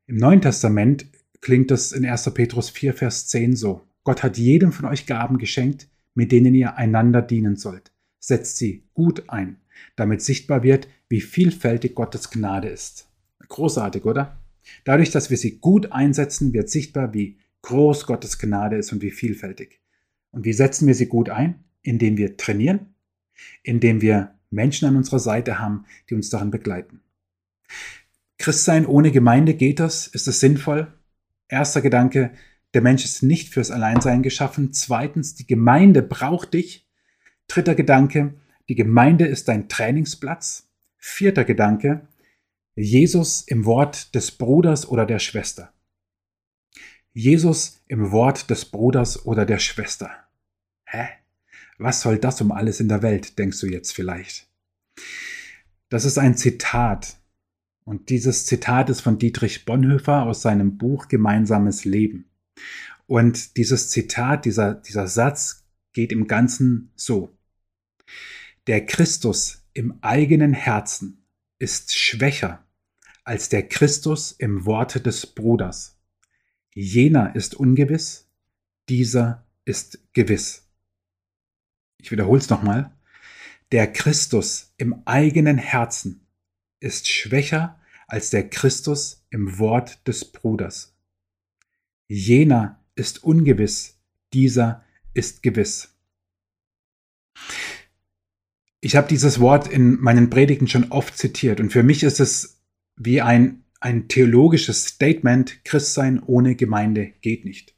Im 0.08 0.18
Neuen 0.18 0.41
Testament 0.41 1.08
klingt 1.41 1.72
das 1.72 1.91
in 1.91 2.06
1. 2.06 2.32
Petrus 2.36 2.70
4, 2.70 2.94
Vers 2.94 3.26
10 3.28 3.56
so. 3.56 3.82
Gott 4.04 4.22
hat 4.22 4.38
jedem 4.38 4.72
von 4.72 4.86
euch 4.86 5.08
Gaben 5.08 5.39
geschenkt, 5.39 5.88
mit 6.13 6.32
denen 6.32 6.54
ihr 6.54 6.78
einander 6.78 7.24
dienen 7.24 7.56
sollt. 7.56 7.91
Setzt 8.20 8.58
sie 8.58 8.84
gut 8.94 9.30
ein, 9.30 9.58
damit 9.96 10.22
sichtbar 10.22 10.62
wird, 10.62 10.88
wie 11.10 11.22
vielfältig 11.22 11.96
Gottes 11.96 12.30
Gnade 12.30 12.70
ist. 12.70 13.10
Großartig, 13.48 14.06
oder? 14.06 14.38
Dadurch, 14.84 15.10
dass 15.10 15.32
wir 15.32 15.38
sie 15.38 15.58
gut 15.58 15.91
einsetzen, 15.91 16.54
wird 16.54 16.70
sichtbar, 16.70 17.15
wie 17.15 17.39
groß 17.63 18.06
Gottes 18.06 18.38
Gnade 18.38 18.76
ist 18.76 18.94
und 18.94 19.02
wie 19.02 19.12
vielfältig. 19.12 19.82
Und 20.30 20.46
wie 20.46 20.54
setzen 20.54 20.86
wir 20.86 20.94
sie 20.94 21.08
gut 21.08 21.30
ein? 21.30 21.63
Indem 21.82 22.18
wir 22.18 22.38
trainieren, 22.38 22.94
indem 23.63 24.02
wir 24.02 24.36
Menschen 24.52 24.88
an 24.88 24.98
unserer 24.98 25.20
Seite 25.20 25.58
haben, 25.58 25.86
die 26.10 26.13
uns 26.13 26.30
darin 26.30 26.52
begleiten. 26.52 27.02
Christsein 28.38 28.86
ohne 28.86 29.12
Gemeinde 29.12 29.54
geht 29.54 29.80
das? 29.80 30.08
Ist 30.08 30.28
es 30.28 30.39
sinnvoll? 30.39 30.93
Erster 31.48 31.82
Gedanke, 31.82 32.32
der 32.74 32.82
Mensch 32.82 33.06
ist 33.06 33.24
nicht 33.24 33.54
fürs 33.54 33.71
Alleinsein 33.71 34.24
geschaffen. 34.24 34.74
Zweitens, 34.74 35.36
die 35.36 35.48
Gemeinde 35.48 36.02
braucht 36.02 36.54
dich. 36.54 36.88
Dritter 37.48 37.76
Gedanke, 37.76 38.36
die 38.67 38.76
Gemeinde 38.76 39.26
ist 39.26 39.48
dein 39.48 39.69
Trainingsplatz. 39.69 40.67
Vierter 40.98 41.45
Gedanke, 41.45 42.08
Jesus 42.76 43.43
im 43.43 43.65
Wort 43.65 44.13
des 44.15 44.32
Bruders 44.32 44.88
oder 44.88 45.06
der 45.06 45.19
Schwester. 45.19 45.71
Jesus 47.13 47.82
im 47.88 48.12
Wort 48.12 48.50
des 48.50 48.65
Bruders 48.65 49.26
oder 49.26 49.45
der 49.45 49.60
Schwester. 49.60 50.12
Hä? 50.86 51.08
Was 51.78 52.02
soll 52.02 52.17
das 52.17 52.41
um 52.41 52.52
alles 52.52 52.82
in 52.82 52.89
der 52.89 53.02
Welt, 53.02 53.39
denkst 53.39 53.62
du 53.62 53.67
jetzt 53.67 53.93
vielleicht? 53.93 54.48
Das 55.89 56.04
ist 56.04 56.17
ein 56.17 56.36
Zitat. 56.36 57.17
Und 57.86 58.10
dieses 58.10 58.45
Zitat 58.48 58.89
ist 58.89 59.02
von 59.02 59.19
Dietrich 59.19 59.65
Bonhoeffer 59.65 60.24
aus 60.24 60.41
seinem 60.41 60.78
Buch 60.78 61.08
Gemeinsames 61.08 61.86
Leben. 61.86 62.32
Und 63.06 63.58
dieses 63.58 63.89
Zitat, 63.91 64.45
dieser, 64.45 64.74
dieser 64.74 65.08
Satz 65.08 65.67
geht 65.93 66.12
im 66.12 66.28
Ganzen 66.28 66.91
so. 66.95 67.38
Der 68.65 68.86
Christus 68.86 69.63
im 69.74 70.00
eigenen 70.02 70.54
Herzen 70.54 71.26
ist 71.60 71.95
schwächer 71.95 72.65
als 73.24 73.50
der 73.50 73.67
Christus 73.67 74.32
im 74.32 74.65
Worte 74.65 75.00
des 75.00 75.28
Bruders. 75.28 76.00
Jener 76.74 77.36
ist 77.36 77.56
ungewiss, 77.56 78.28
dieser 78.89 79.45
ist 79.63 80.00
gewiss. 80.13 80.67
Ich 82.00 82.12
wiederhole 82.12 82.39
es 82.39 82.50
nochmal. 82.50 82.95
Der 83.71 83.91
Christus 83.91 84.74
im 84.78 85.02
eigenen 85.06 85.58
Herzen 85.58 86.25
ist 86.86 87.10
schwächer 87.10 87.80
als 88.08 88.30
der 88.30 88.50
Christus 88.50 89.26
im 89.30 89.60
Wort 89.60 90.08
des 90.08 90.32
Bruders. 90.32 90.95
Jener 92.08 92.84
ist 92.95 93.24
ungewiss, 93.24 93.98
dieser 94.34 94.84
ist 95.13 95.43
gewiss. 95.43 95.93
Ich 98.80 98.95
habe 98.95 99.08
dieses 99.08 99.39
Wort 99.39 99.67
in 99.67 100.00
meinen 100.00 100.30
Predigten 100.30 100.67
schon 100.67 100.91
oft 100.91 101.17
zitiert 101.17 101.60
und 101.60 101.71
für 101.71 101.84
mich 101.84 102.04
ist 102.04 102.19
es 102.19 102.62
wie 102.95 103.21
ein 103.21 103.65
ein 103.86 104.08
theologisches 104.08 104.86
Statement, 104.86 105.63
Christsein 105.63 106.19
ohne 106.24 106.56
Gemeinde 106.56 107.13
geht 107.21 107.45
nicht. 107.45 107.76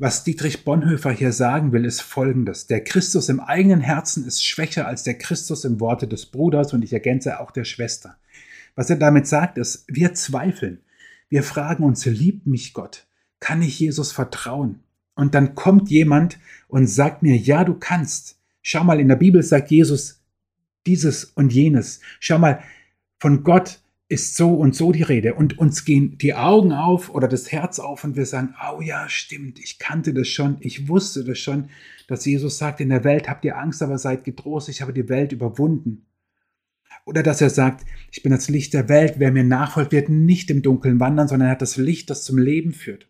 Was 0.00 0.22
Dietrich 0.22 0.64
Bonhoeffer 0.64 1.10
hier 1.10 1.32
sagen 1.32 1.72
will, 1.72 1.84
ist 1.84 2.02
folgendes. 2.02 2.68
Der 2.68 2.84
Christus 2.84 3.28
im 3.28 3.40
eigenen 3.40 3.80
Herzen 3.80 4.24
ist 4.24 4.44
schwächer 4.44 4.86
als 4.86 5.02
der 5.02 5.18
Christus 5.18 5.64
im 5.64 5.80
Worte 5.80 6.06
des 6.06 6.26
Bruders 6.26 6.72
und 6.72 6.84
ich 6.84 6.92
ergänze 6.92 7.40
auch 7.40 7.50
der 7.50 7.64
Schwester. 7.64 8.16
Was 8.76 8.90
er 8.90 8.96
damit 8.96 9.26
sagt, 9.26 9.58
ist, 9.58 9.86
wir 9.88 10.14
zweifeln. 10.14 10.82
Wir 11.28 11.42
fragen 11.42 11.82
uns, 11.82 12.06
liebt 12.06 12.46
mich 12.46 12.74
Gott? 12.74 13.08
Kann 13.40 13.60
ich 13.60 13.80
Jesus 13.80 14.12
vertrauen? 14.12 14.84
Und 15.16 15.34
dann 15.34 15.56
kommt 15.56 15.90
jemand 15.90 16.38
und 16.68 16.86
sagt 16.86 17.24
mir, 17.24 17.36
ja, 17.36 17.64
du 17.64 17.74
kannst. 17.74 18.38
Schau 18.62 18.84
mal, 18.84 19.00
in 19.00 19.08
der 19.08 19.16
Bibel 19.16 19.42
sagt 19.42 19.72
Jesus 19.72 20.22
dieses 20.86 21.24
und 21.24 21.52
jenes. 21.52 21.98
Schau 22.20 22.38
mal, 22.38 22.62
von 23.18 23.42
Gott 23.42 23.80
ist 24.08 24.36
so 24.36 24.54
und 24.54 24.74
so 24.74 24.90
die 24.90 25.02
Rede 25.02 25.34
und 25.34 25.58
uns 25.58 25.84
gehen 25.84 26.16
die 26.16 26.34
Augen 26.34 26.72
auf 26.72 27.10
oder 27.14 27.28
das 27.28 27.52
Herz 27.52 27.78
auf 27.78 28.04
und 28.04 28.16
wir 28.16 28.24
sagen, 28.24 28.54
oh 28.72 28.80
ja, 28.80 29.08
stimmt, 29.08 29.58
ich 29.58 29.78
kannte 29.78 30.14
das 30.14 30.28
schon, 30.28 30.56
ich 30.60 30.88
wusste 30.88 31.24
das 31.24 31.38
schon, 31.38 31.68
dass 32.06 32.24
Jesus 32.24 32.56
sagt, 32.56 32.80
in 32.80 32.88
der 32.88 33.04
Welt 33.04 33.28
habt 33.28 33.44
ihr 33.44 33.58
Angst, 33.58 33.82
aber 33.82 33.98
seid 33.98 34.24
getrost, 34.24 34.70
ich 34.70 34.80
habe 34.80 34.94
die 34.94 35.10
Welt 35.10 35.32
überwunden. 35.32 36.06
Oder 37.04 37.22
dass 37.22 37.40
er 37.40 37.50
sagt, 37.50 37.86
ich 38.10 38.22
bin 38.22 38.32
das 38.32 38.48
Licht 38.48 38.72
der 38.72 38.88
Welt, 38.88 39.14
wer 39.18 39.30
mir 39.30 39.44
nachfolgt, 39.44 39.92
wird 39.92 40.08
nicht 40.08 40.50
im 40.50 40.62
Dunkeln 40.62 41.00
wandern, 41.00 41.28
sondern 41.28 41.48
er 41.48 41.52
hat 41.52 41.62
das 41.62 41.76
Licht, 41.76 42.08
das 42.08 42.24
zum 42.24 42.38
Leben 42.38 42.72
führt. 42.72 43.07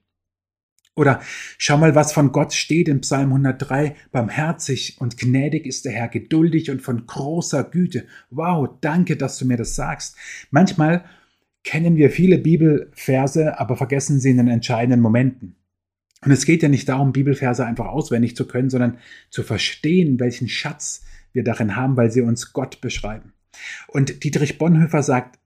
Oder 0.98 1.20
schau 1.58 1.78
mal, 1.78 1.94
was 1.94 2.12
von 2.12 2.32
Gott 2.32 2.52
steht 2.52 2.88
in 2.88 3.02
Psalm 3.02 3.28
103. 3.28 3.94
Barmherzig 4.11 4.96
und 5.00 5.16
gnädig 5.16 5.64
ist 5.64 5.84
der 5.84 5.92
Herr, 5.92 6.08
geduldig 6.08 6.72
und 6.72 6.82
von 6.82 7.06
großer 7.06 7.62
Güte. 7.62 8.04
Wow, 8.30 8.68
danke, 8.80 9.16
dass 9.16 9.38
du 9.38 9.46
mir 9.46 9.56
das 9.56 9.76
sagst. 9.76 10.16
Manchmal 10.50 11.04
kennen 11.62 11.96
wir 11.96 12.11
viele 12.11 12.38
Bibelverse, 12.38 13.61
aber 13.61 13.76
vergessen 13.76 14.18
sie 14.18 14.30
in 14.30 14.38
den 14.38 14.48
entscheidenden 14.48 15.00
Momenten. 15.00 15.54
Und 16.24 16.32
es 16.32 16.44
geht 16.44 16.64
ja 16.64 16.68
nicht 16.68 16.88
darum, 16.88 17.12
Bibelverse 17.12 17.64
einfach 17.64 17.87
auswendig 17.87 18.34
zu 18.34 18.48
können, 18.48 18.68
sondern 18.68 18.98
zu 19.30 19.44
verstehen, 19.44 20.18
welchen 20.18 20.48
Schatz 20.48 21.04
wir 21.32 21.44
darin 21.44 21.76
haben, 21.76 21.96
weil 21.96 22.11
sie 22.11 22.22
uns 22.22 22.52
Gott 22.52 22.80
beschreiben. 22.80 23.34
Und 23.87 24.24
Dietrich 24.24 24.58
Bonhoeffer 24.58 25.04
sagt, 25.04 25.38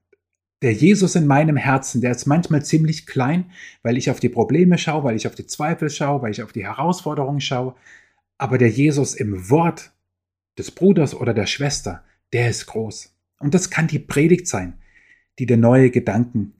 der 0.63 0.71
Jesus 0.71 1.15
in 1.15 1.27
meinem 1.27 1.57
Herzen, 1.57 1.99
der 1.99 2.11
ist 2.11 2.25
manchmal 2.25 2.63
ziemlich 2.63 3.05
klein, 3.05 3.51
weil 3.81 3.97
ich 3.97 4.09
auf 4.09 4.21
die 4.21 4.29
Probleme 4.29 4.77
schaue, 4.77 5.03
weil 5.03 5.17
ich 5.17 5.27
auf 5.27 5.35
die 5.35 5.45
Zweifel 5.45 5.89
schaue, 5.89 6.21
weil 6.21 6.31
ich 6.31 6.41
auf 6.41 6.53
die 6.53 6.63
Herausforderungen 6.63 7.41
schaue. 7.41 7.75
Aber 8.37 8.57
der 8.57 8.69
Jesus 8.69 9.13
im 9.13 9.49
Wort 9.49 9.91
des 10.57 10.71
Bruders 10.71 11.13
oder 11.15 11.33
der 11.33 11.47
Schwester, 11.47 12.01
der 12.31 12.49
ist 12.49 12.65
groß. 12.67 13.13
Und 13.39 13.53
das 13.53 13.69
kann 13.69 13.87
die 13.87 13.99
Predigt 13.99 14.47
sein, 14.47 14.79
die 15.37 15.45
dir 15.45 15.57
neue 15.57 15.91
Gedanken 15.91 16.53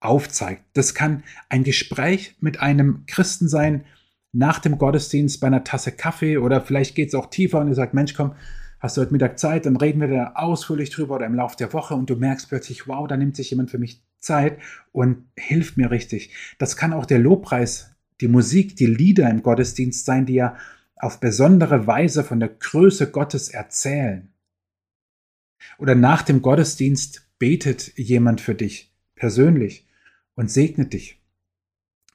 aufzeigt. 0.00 0.62
Das 0.72 0.94
kann 0.94 1.22
ein 1.50 1.62
Gespräch 1.62 2.36
mit 2.40 2.60
einem 2.60 3.04
Christen 3.06 3.48
sein, 3.48 3.84
nach 4.32 4.60
dem 4.60 4.78
Gottesdienst 4.78 5.40
bei 5.40 5.46
einer 5.46 5.64
Tasse 5.64 5.92
Kaffee 5.92 6.38
oder 6.38 6.62
vielleicht 6.62 6.94
geht 6.94 7.08
es 7.08 7.14
auch 7.14 7.26
tiefer 7.26 7.60
und 7.60 7.68
ihr 7.68 7.74
sagt, 7.74 7.92
Mensch, 7.92 8.14
komm, 8.14 8.34
hast 8.78 8.96
du 8.96 9.00
heute 9.00 9.12
Mittag 9.12 9.38
Zeit, 9.38 9.66
dann 9.66 9.76
reden 9.76 10.00
wir 10.00 10.08
da 10.08 10.32
ausführlich 10.34 10.90
drüber 10.90 11.16
oder 11.16 11.26
im 11.26 11.34
Laufe 11.34 11.56
der 11.56 11.72
Woche 11.72 11.94
und 11.94 12.10
du 12.10 12.16
merkst 12.16 12.48
plötzlich, 12.48 12.86
wow, 12.86 13.06
da 13.06 13.16
nimmt 13.16 13.36
sich 13.36 13.50
jemand 13.50 13.70
für 13.70 13.78
mich 13.78 14.02
Zeit 14.20 14.58
und 14.92 15.24
hilft 15.36 15.76
mir 15.76 15.90
richtig. 15.90 16.34
Das 16.58 16.76
kann 16.76 16.92
auch 16.92 17.06
der 17.06 17.18
Lobpreis, 17.18 17.94
die 18.20 18.28
Musik, 18.28 18.76
die 18.76 18.86
Lieder 18.86 19.30
im 19.30 19.42
Gottesdienst 19.42 20.04
sein, 20.04 20.26
die 20.26 20.34
ja 20.34 20.56
auf 20.96 21.20
besondere 21.20 21.86
Weise 21.86 22.24
von 22.24 22.40
der 22.40 22.48
Größe 22.48 23.10
Gottes 23.10 23.48
erzählen. 23.48 24.32
Oder 25.78 25.94
nach 25.94 26.22
dem 26.22 26.42
Gottesdienst 26.42 27.28
betet 27.38 27.96
jemand 27.98 28.40
für 28.40 28.54
dich 28.54 28.94
persönlich 29.14 29.86
und 30.34 30.50
segnet 30.50 30.92
dich. 30.92 31.20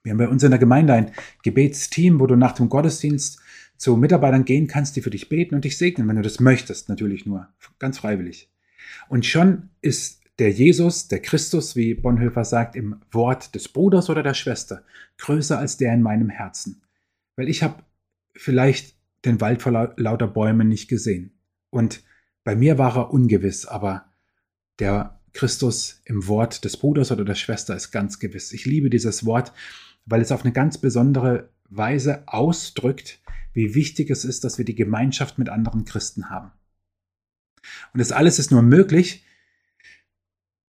Wir 0.04 0.12
haben 0.12 0.18
bei 0.18 0.28
uns 0.28 0.44
in 0.44 0.50
der 0.50 0.60
Gemeinde 0.60 0.94
ein 0.94 1.12
Gebetsteam, 1.44 2.20
wo 2.20 2.26
du 2.26 2.36
nach 2.36 2.54
dem 2.54 2.70
Gottesdienst 2.70 3.41
zu 3.82 3.98
Mitarbeitern 3.98 4.46
gehen 4.46 4.68
kannst, 4.68 4.96
die 4.96 5.02
für 5.02 5.10
dich 5.10 5.28
beten 5.28 5.56
und 5.56 5.66
dich 5.66 5.76
segnen, 5.76 6.08
wenn 6.08 6.16
du 6.16 6.22
das 6.22 6.40
möchtest, 6.40 6.88
natürlich 6.88 7.26
nur, 7.26 7.50
ganz 7.80 7.98
freiwillig. 7.98 8.48
Und 9.10 9.26
schon 9.26 9.70
ist 9.82 10.22
der 10.38 10.52
Jesus, 10.52 11.08
der 11.08 11.20
Christus, 11.20 11.76
wie 11.76 11.96
Bonhoeffer 11.96 12.46
sagt, 12.46 12.76
im 12.76 13.02
Wort 13.10 13.56
des 13.56 13.70
Bruders 13.70 14.12
oder 14.12 14.22
der 14.22 14.36
Schwester 14.36 14.84
größer 15.18 15.58
als 15.58 15.78
der 15.78 15.96
in 15.96 16.04
meinem 16.04 16.30
Herzen. 16.30 16.84
Weil 17.36 17.50
ich 17.50 17.64
habe 17.64 17.84
vielleicht 18.36 18.96
den 19.26 19.42
Wald 19.42 19.64
vor 19.64 19.94
lauter 19.98 20.28
Bäumen 20.28 20.68
nicht 20.68 20.88
gesehen. 20.88 21.32
Und 21.72 22.04
bei 22.44 22.56
mir 22.56 22.78
war 22.78 22.96
er 22.96 23.12
ungewiss, 23.12 23.66
aber 23.66 24.06
der 24.78 25.20
Christus 25.34 26.04
im 26.06 26.28
Wort 26.28 26.66
des 26.66 26.78
Bruders 26.78 27.12
oder 27.12 27.26
der 27.26 27.34
Schwester 27.34 27.76
ist 27.76 27.90
ganz 27.90 28.20
gewiss. 28.20 28.52
Ich 28.52 28.66
liebe 28.66 28.92
dieses 28.92 29.26
Wort, 29.26 29.54
weil 30.06 30.22
es 30.22 30.32
auf 30.32 30.44
eine 30.44 30.54
ganz 30.54 30.78
besondere 30.78 31.50
Weise 31.68 32.28
ausdrückt, 32.28 33.22
wie 33.54 33.76
wichtig 33.76 34.10
es 34.10 34.26
ist, 34.26 34.44
dass 34.44 34.58
wir 34.58 34.66
die 34.66 34.76
Gemeinschaft 34.76 35.38
mit 35.38 35.50
anderen 35.50 35.86
Christen 35.86 36.30
haben. 36.30 36.52
Und 37.94 38.00
das 38.00 38.12
alles 38.12 38.40
ist 38.40 38.52
nur 38.52 38.62
möglich, 38.62 39.24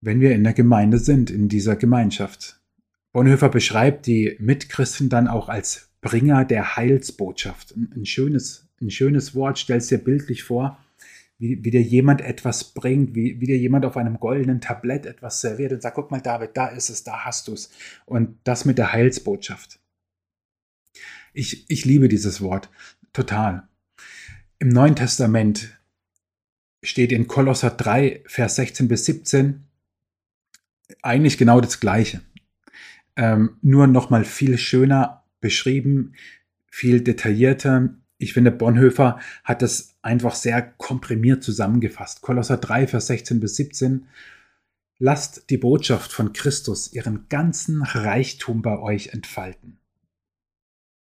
wenn 0.00 0.20
wir 0.20 0.34
in 0.34 0.44
der 0.44 0.52
Gemeinde 0.52 0.98
sind, 0.98 1.30
in 1.30 1.48
dieser 1.48 1.76
Gemeinschaft. 1.76 2.60
Bonhoeffer 3.12 3.48
beschreibt 3.48 4.06
die 4.06 4.36
Mitchristen 4.40 5.08
dann 5.08 5.28
auch 5.28 5.48
als 5.48 5.90
Bringer 6.00 6.44
der 6.44 6.76
Heilsbotschaft. 6.76 7.74
Ein 7.76 8.06
schönes, 8.06 8.68
ein 8.80 8.90
schönes 8.90 9.34
Wort, 9.34 9.58
stellst 9.58 9.90
dir 9.90 9.98
bildlich 9.98 10.42
vor, 10.42 10.78
wie, 11.38 11.64
wie 11.64 11.70
dir 11.70 11.82
jemand 11.82 12.20
etwas 12.20 12.72
bringt, 12.72 13.14
wie, 13.14 13.40
wie 13.40 13.46
dir 13.46 13.58
jemand 13.58 13.84
auf 13.84 13.96
einem 13.96 14.18
goldenen 14.18 14.60
Tablett 14.60 15.06
etwas 15.06 15.40
serviert 15.40 15.72
und 15.72 15.82
sagt, 15.82 15.96
guck 15.96 16.10
mal 16.10 16.20
David, 16.20 16.50
da 16.54 16.68
ist 16.68 16.88
es, 16.88 17.04
da 17.04 17.24
hast 17.24 17.48
du 17.48 17.52
es. 17.52 17.70
Und 18.06 18.38
das 18.44 18.64
mit 18.64 18.78
der 18.78 18.92
Heilsbotschaft. 18.92 19.81
Ich, 21.32 21.70
ich 21.70 21.84
liebe 21.84 22.08
dieses 22.08 22.40
Wort 22.40 22.70
total. 23.12 23.68
Im 24.58 24.68
Neuen 24.68 24.96
Testament 24.96 25.78
steht 26.82 27.12
in 27.12 27.26
Kolosser 27.26 27.70
3, 27.70 28.22
Vers 28.26 28.56
16 28.56 28.88
bis 28.88 29.04
17 29.06 29.64
eigentlich 31.00 31.38
genau 31.38 31.60
das 31.60 31.80
Gleiche. 31.80 32.20
Ähm, 33.16 33.56
nur 33.62 33.86
nochmal 33.86 34.24
viel 34.24 34.58
schöner 34.58 35.24
beschrieben, 35.40 36.14
viel 36.66 37.00
detaillierter. 37.00 37.94
Ich 38.18 38.32
finde, 38.32 38.50
Bonhoeffer 38.50 39.18
hat 39.44 39.62
das 39.62 39.96
einfach 40.02 40.34
sehr 40.34 40.62
komprimiert 40.62 41.42
zusammengefasst. 41.42 42.22
Kolosser 42.22 42.56
3, 42.56 42.86
Vers 42.86 43.06
16 43.08 43.40
bis 43.40 43.56
17. 43.56 44.06
Lasst 44.98 45.50
die 45.50 45.58
Botschaft 45.58 46.12
von 46.12 46.32
Christus 46.32 46.92
ihren 46.92 47.28
ganzen 47.28 47.82
Reichtum 47.82 48.62
bei 48.62 48.78
euch 48.78 49.08
entfalten. 49.08 49.78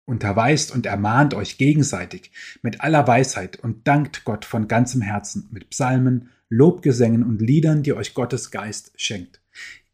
Unterweist 0.06 0.74
und 0.74 0.86
ermahnt 0.86 1.34
euch 1.34 1.58
gegenseitig 1.58 2.32
mit 2.62 2.82
aller 2.82 3.08
Weisheit 3.08 3.58
und 3.58 3.88
dankt 3.88 4.26
Gott 4.26 4.44
von 4.44 4.68
ganzem 4.68 5.02
Herzen 5.02 5.48
mit 5.52 5.70
Psalmen, 5.70 6.30
Lobgesängen 6.50 7.24
und 7.24 7.42
Liedern, 7.42 7.84
die 7.84 7.94
euch 7.94 8.14
Gottes 8.14 8.52
Geist 8.52 8.92
schenkt. 8.96 9.42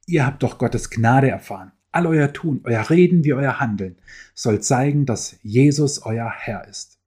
Ihr 0.08 0.26
habt 0.26 0.41
doch 0.41 0.58
Gottes 0.58 0.89
Gnade 0.89 1.30
erfahren. 1.30 1.72
All 1.91 2.08
euer 2.08 2.34
Tun, 2.34 2.62
euer 2.63 2.89
Reden 2.89 3.24
wie 3.24 3.34
euer 3.34 3.60
Handeln 3.60 3.98
soll 4.34 4.62
zeigen, 4.62 5.06
dass 5.06 5.38
Jesus 5.41 6.04
euer 6.04 6.32
Herr 6.36 6.67
ist. 6.67 7.00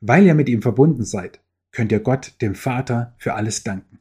Weil 0.00 0.26
ihr 0.26 0.34
mit 0.34 0.48
ihm 0.48 0.60
verbunden 0.60 1.04
seid, 1.04 1.40
könnt 1.72 1.92
ihr 1.92 2.00
Gott, 2.00 2.34
dem 2.40 2.54
Vater, 2.54 3.14
für 3.18 3.34
alles 3.34 3.64
danken. 3.64 3.98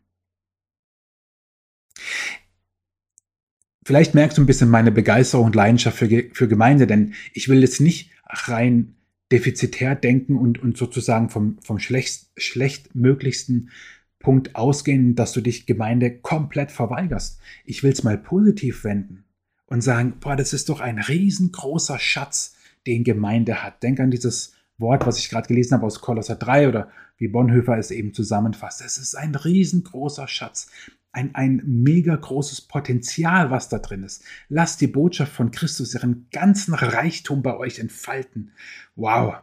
Vielleicht 3.85 4.15
merkst 4.15 4.37
du 4.37 4.41
ein 4.41 4.47
bisschen 4.47 4.69
meine 4.69 4.91
Begeisterung 4.91 5.47
und 5.47 5.55
Leidenschaft 5.55 5.97
für, 5.97 6.07
für 6.31 6.47
Gemeinde, 6.47 6.87
denn 6.87 7.13
ich 7.33 7.49
will 7.49 7.61
jetzt 7.61 7.81
nicht 7.81 8.11
rein 8.25 8.95
defizitär 9.31 9.95
denken 9.95 10.37
und, 10.37 10.61
und 10.61 10.77
sozusagen 10.77 11.29
vom, 11.29 11.57
vom 11.63 11.79
schlecht, 11.79 12.27
schlechtmöglichsten 12.37 13.71
Punkt 14.19 14.55
ausgehen, 14.55 15.15
dass 15.15 15.33
du 15.33 15.41
dich 15.41 15.65
Gemeinde 15.65 16.11
komplett 16.19 16.71
verweigerst. 16.71 17.39
Ich 17.65 17.83
will 17.83 17.91
es 17.91 18.03
mal 18.03 18.17
positiv 18.17 18.83
wenden 18.83 19.25
und 19.65 19.81
sagen, 19.81 20.13
boah, 20.19 20.35
das 20.35 20.53
ist 20.53 20.69
doch 20.69 20.79
ein 20.79 20.99
riesengroßer 20.99 21.99
Schatz, 21.99 22.55
den 22.87 23.03
Gemeinde 23.03 23.63
hat. 23.63 23.83
Denk 23.83 23.99
an 23.99 24.11
dieses 24.11 24.53
Wort, 24.77 25.05
was 25.05 25.17
ich 25.17 25.29
gerade 25.29 25.47
gelesen 25.47 25.73
habe 25.73 25.85
aus 25.85 25.99
Kolosser 25.99 26.35
3 26.35 26.69
oder 26.69 26.89
wie 27.17 27.27
Bonhoeffer 27.27 27.77
es 27.77 27.91
eben 27.91 28.13
zusammenfasst. 28.13 28.81
Es 28.81 28.97
ist 28.97 29.15
ein 29.15 29.35
riesengroßer 29.35 30.27
Schatz 30.27 30.69
ein, 31.13 31.33
ein 31.35 31.61
mega 31.65 32.15
großes 32.15 32.61
Potenzial, 32.61 33.51
was 33.51 33.69
da 33.69 33.79
drin 33.79 34.03
ist. 34.03 34.23
Lasst 34.49 34.81
die 34.81 34.87
Botschaft 34.87 35.31
von 35.31 35.51
Christus 35.51 35.93
ihren 35.93 36.27
ganzen 36.31 36.73
Reichtum 36.73 37.43
bei 37.43 37.55
euch 37.55 37.79
entfalten. 37.79 38.51
Wow. 38.95 39.35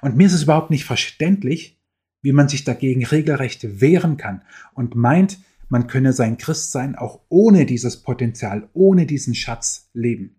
Und 0.00 0.16
mir 0.16 0.28
ist 0.28 0.32
es 0.32 0.44
überhaupt 0.44 0.70
nicht 0.70 0.84
verständlich, 0.84 1.78
wie 2.22 2.32
man 2.32 2.48
sich 2.48 2.64
dagegen 2.64 3.04
regelrecht 3.04 3.80
wehren 3.80 4.16
kann 4.16 4.42
und 4.74 4.94
meint, 4.94 5.38
man 5.68 5.86
könne 5.86 6.12
sein 6.12 6.38
Christsein 6.38 6.96
auch 6.96 7.20
ohne 7.28 7.66
dieses 7.66 8.02
Potenzial, 8.02 8.68
ohne 8.72 9.04
diesen 9.04 9.34
Schatz 9.34 9.90
leben. 9.92 10.36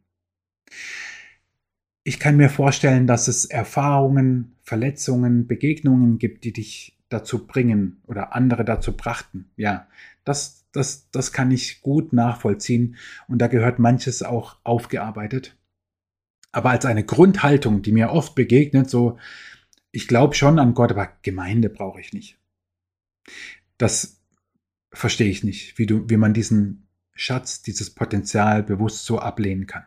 Ich 2.03 2.19
kann 2.19 2.37
mir 2.37 2.49
vorstellen, 2.49 3.05
dass 3.05 3.27
es 3.27 3.45
Erfahrungen, 3.45 4.55
Verletzungen, 4.63 5.45
Begegnungen 5.45 6.17
gibt, 6.17 6.43
die 6.45 6.53
dich 6.53 6.98
dazu 7.09 7.45
bringen 7.45 8.01
oder 8.07 8.33
andere 8.33 8.63
dazu 8.63 8.95
brachten. 8.95 9.51
Ja, 9.55 9.87
das, 10.23 10.65
das, 10.71 11.09
das 11.11 11.33
kann 11.33 11.51
ich 11.51 11.81
gut 11.81 12.13
nachvollziehen 12.13 12.95
und 13.27 13.39
da 13.39 13.47
gehört 13.47 13.79
manches 13.79 14.23
auch 14.23 14.57
aufgearbeitet. 14.63 15.57
Aber 16.51 16.71
als 16.71 16.85
eine 16.85 17.03
Grundhaltung, 17.03 17.81
die 17.81 17.91
mir 17.91 18.11
oft 18.11 18.35
begegnet, 18.35 18.89
so, 18.89 19.17
ich 19.91 20.07
glaube 20.07 20.35
schon 20.35 20.59
an 20.59 20.73
Gott, 20.73 20.91
aber 20.91 21.09
Gemeinde 21.21 21.69
brauche 21.69 21.99
ich 21.99 22.13
nicht. 22.13 22.37
Das 23.77 24.21
verstehe 24.91 25.29
ich 25.29 25.43
nicht, 25.43 25.77
wie, 25.77 25.85
du, 25.85 26.09
wie 26.09 26.17
man 26.17 26.33
diesen 26.33 26.87
Schatz, 27.13 27.61
dieses 27.61 27.93
Potenzial 27.93 28.63
bewusst 28.63 29.05
so 29.05 29.19
ablehnen 29.19 29.67
kann. 29.67 29.85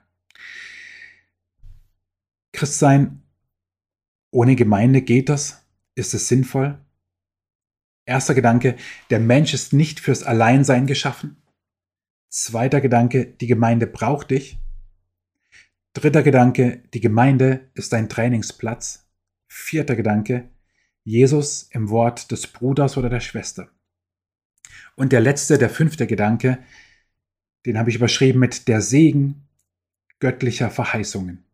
Christsein 2.52 3.22
ohne 4.30 4.56
Gemeinde 4.56 5.02
geht 5.02 5.28
das? 5.28 5.66
Ist 5.94 6.14
es 6.14 6.28
sinnvoll? 6.28 6.78
Erster 8.12 8.34
Gedanke, 8.34 8.76
der 9.08 9.20
Mensch 9.20 9.54
ist 9.54 9.72
nicht 9.72 9.98
fürs 9.98 10.22
Alleinsein 10.22 10.86
geschaffen. 10.86 11.38
Zweiter 12.28 12.82
Gedanke, 12.82 13.24
die 13.24 13.46
Gemeinde 13.46 13.86
braucht 13.86 14.32
dich. 14.32 14.58
Dritter 15.94 16.22
Gedanke, 16.22 16.82
die 16.92 17.00
Gemeinde 17.00 17.70
ist 17.72 17.94
ein 17.94 18.10
Trainingsplatz. 18.10 19.08
Vierter 19.48 19.96
Gedanke, 19.96 20.50
Jesus 21.04 21.70
im 21.70 21.88
Wort 21.88 22.30
des 22.30 22.48
Bruders 22.48 22.98
oder 22.98 23.08
der 23.08 23.20
Schwester. 23.20 23.70
Und 24.94 25.12
der 25.12 25.22
letzte, 25.22 25.56
der 25.56 25.70
fünfte 25.70 26.06
Gedanke, 26.06 26.58
den 27.64 27.78
habe 27.78 27.88
ich 27.88 27.96
überschrieben 27.96 28.40
mit 28.40 28.68
der 28.68 28.82
Segen 28.82 29.48
göttlicher 30.20 30.68
Verheißungen 30.68 31.46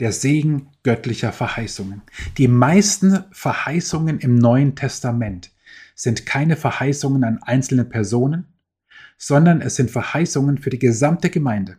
der 0.00 0.12
Segen 0.12 0.68
göttlicher 0.82 1.32
Verheißungen. 1.32 2.02
Die 2.38 2.48
meisten 2.48 3.24
Verheißungen 3.30 4.18
im 4.18 4.34
Neuen 4.34 4.74
Testament 4.74 5.52
sind 5.94 6.26
keine 6.26 6.56
Verheißungen 6.56 7.22
an 7.22 7.42
einzelne 7.42 7.84
Personen, 7.84 8.46
sondern 9.18 9.60
es 9.60 9.76
sind 9.76 9.90
Verheißungen 9.90 10.58
für 10.58 10.70
die 10.70 10.78
gesamte 10.78 11.28
Gemeinde. 11.28 11.78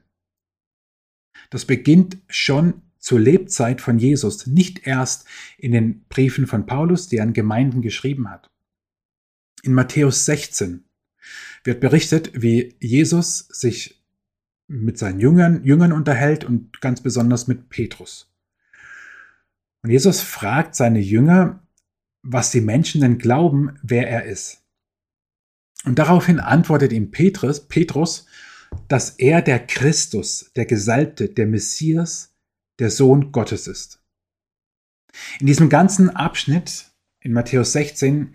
Das 1.50 1.66
beginnt 1.66 2.20
schon 2.28 2.84
zur 3.00 3.20
Lebzeit 3.20 3.82
von 3.82 3.98
Jesus, 3.98 4.46
nicht 4.46 4.86
erst 4.86 5.26
in 5.58 5.72
den 5.72 6.06
Briefen 6.06 6.46
von 6.46 6.68
Paulus, 6.68 7.08
die 7.08 7.18
er 7.18 7.24
an 7.24 7.34
Gemeinden 7.34 7.82
geschrieben 7.82 8.30
hat. 8.30 8.52
In 9.64 9.74
Matthäus 9.74 10.26
16 10.26 10.86
wird 11.64 11.80
berichtet, 11.80 12.32
wie 12.40 12.76
Jesus 12.80 13.48
sich 13.50 14.01
mit 14.72 14.98
seinen 14.98 15.20
Jüngern, 15.20 15.64
Jüngern 15.64 15.92
unterhält 15.92 16.46
und 16.46 16.80
ganz 16.82 17.02
besonders 17.02 17.48
mit 17.48 17.70
Petrus. 17.70 18.34
Und 19.84 19.90
Jesus 19.90 20.22
fragt 20.22 20.76
seine 20.76 21.00
Jünger, 21.00 21.62
was 22.24 22.52
die 22.52 22.62
Menschen 22.62 23.02
denn 23.02 23.18
glauben, 23.18 23.78
wer 23.82 24.08
er 24.08 24.26
ist. 24.26 24.64
Und 25.84 26.00
daraufhin 26.00 26.40
antwortet 26.40 26.94
ihm 26.94 27.12
Petrus, 27.12 27.68
Petrus, 27.68 28.28
dass 28.88 29.12
er 29.12 29.42
der 29.42 29.60
Christus, 29.60 30.52
der 30.56 30.66
Gesalbte, 30.66 31.28
der 31.28 31.48
Messias, 31.48 32.34
der 32.80 32.92
Sohn 32.92 33.32
Gottes 33.32 33.68
ist. 33.68 34.02
In 35.40 35.48
diesem 35.48 35.68
ganzen 35.68 36.10
Abschnitt 36.10 36.92
in 37.20 37.34
Matthäus 37.34 37.74
16 37.74 38.34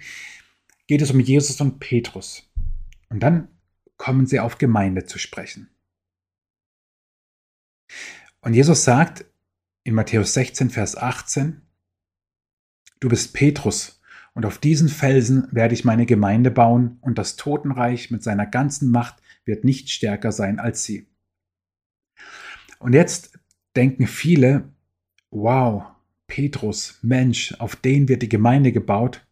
geht 0.86 1.00
es 1.00 1.10
um 1.10 1.20
Jesus 1.20 1.60
und 1.60 1.78
Petrus. 1.78 2.42
Und 3.08 3.20
dann 3.20 3.48
kommen 3.96 4.26
sie 4.26 4.40
auf 4.40 4.58
Gemeinde 4.58 5.06
zu 5.06 5.18
sprechen. 5.18 5.70
Und 8.40 8.54
Jesus 8.54 8.84
sagt 8.84 9.24
in 9.84 9.94
Matthäus 9.94 10.34
16, 10.34 10.70
Vers 10.70 10.96
18, 10.96 11.62
Du 13.00 13.08
bist 13.08 13.34
Petrus, 13.34 14.00
und 14.34 14.44
auf 14.44 14.58
diesen 14.58 14.88
Felsen 14.88 15.48
werde 15.50 15.74
ich 15.74 15.84
meine 15.84 16.06
Gemeinde 16.06 16.50
bauen, 16.50 16.98
und 17.00 17.18
das 17.18 17.36
Totenreich 17.36 18.10
mit 18.10 18.22
seiner 18.22 18.46
ganzen 18.46 18.90
Macht 18.90 19.16
wird 19.44 19.64
nicht 19.64 19.90
stärker 19.90 20.32
sein 20.32 20.58
als 20.58 20.84
sie. 20.84 21.06
Und 22.78 22.92
jetzt 22.92 23.38
denken 23.76 24.06
viele, 24.06 24.72
wow, 25.30 25.84
Petrus, 26.26 26.98
Mensch, 27.02 27.54
auf 27.58 27.76
den 27.76 28.08
wird 28.08 28.22
die 28.22 28.28
Gemeinde 28.28 28.72
gebaut. 28.72 29.26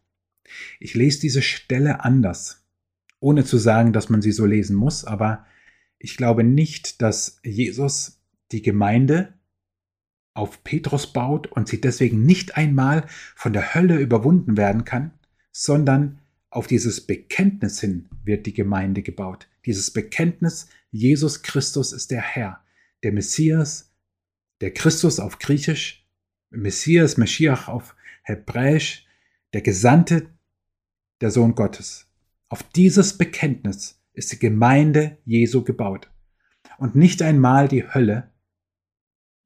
Ich 0.79 0.93
lese 0.93 1.19
diese 1.19 1.41
Stelle 1.41 2.03
anders, 2.03 2.65
ohne 3.19 3.43
zu 3.43 3.57
sagen, 3.57 3.93
dass 3.93 4.09
man 4.09 4.21
sie 4.21 4.31
so 4.31 4.45
lesen 4.45 4.75
muss, 4.75 5.05
aber 5.05 5.45
ich 5.99 6.17
glaube 6.17 6.43
nicht, 6.43 7.01
dass 7.01 7.39
Jesus 7.43 8.21
die 8.51 8.61
Gemeinde 8.61 9.33
auf 10.33 10.63
Petrus 10.63 11.11
baut 11.11 11.47
und 11.47 11.67
sie 11.67 11.79
deswegen 11.79 12.25
nicht 12.25 12.57
einmal 12.57 13.05
von 13.35 13.53
der 13.53 13.73
Hölle 13.73 13.97
überwunden 13.97 14.57
werden 14.57 14.83
kann, 14.83 15.11
sondern 15.51 16.19
auf 16.49 16.67
dieses 16.67 17.05
Bekenntnis 17.05 17.79
hin 17.79 18.09
wird 18.23 18.45
die 18.45 18.53
Gemeinde 18.53 19.01
gebaut. 19.01 19.47
Dieses 19.65 19.91
Bekenntnis, 19.91 20.67
Jesus 20.91 21.41
Christus 21.41 21.93
ist 21.93 22.11
der 22.11 22.21
Herr, 22.21 22.63
der 23.03 23.13
Messias, 23.13 23.93
der 24.61 24.71
Christus 24.71 25.19
auf 25.19 25.39
Griechisch, 25.39 26.05
Messias, 26.49 27.17
Meschiach 27.17 27.67
auf 27.67 27.95
Hebräisch, 28.23 29.05
der 29.53 29.61
Gesandte, 29.61 30.29
der 31.21 31.31
Sohn 31.31 31.55
Gottes. 31.55 32.07
Auf 32.49 32.63
dieses 32.63 33.17
Bekenntnis 33.17 34.01
ist 34.13 34.31
die 34.31 34.39
Gemeinde 34.39 35.17
Jesu 35.25 35.63
gebaut. 35.63 36.09
Und 36.77 36.95
nicht 36.95 37.21
einmal 37.21 37.67
die 37.67 37.87
Hölle 37.87 38.31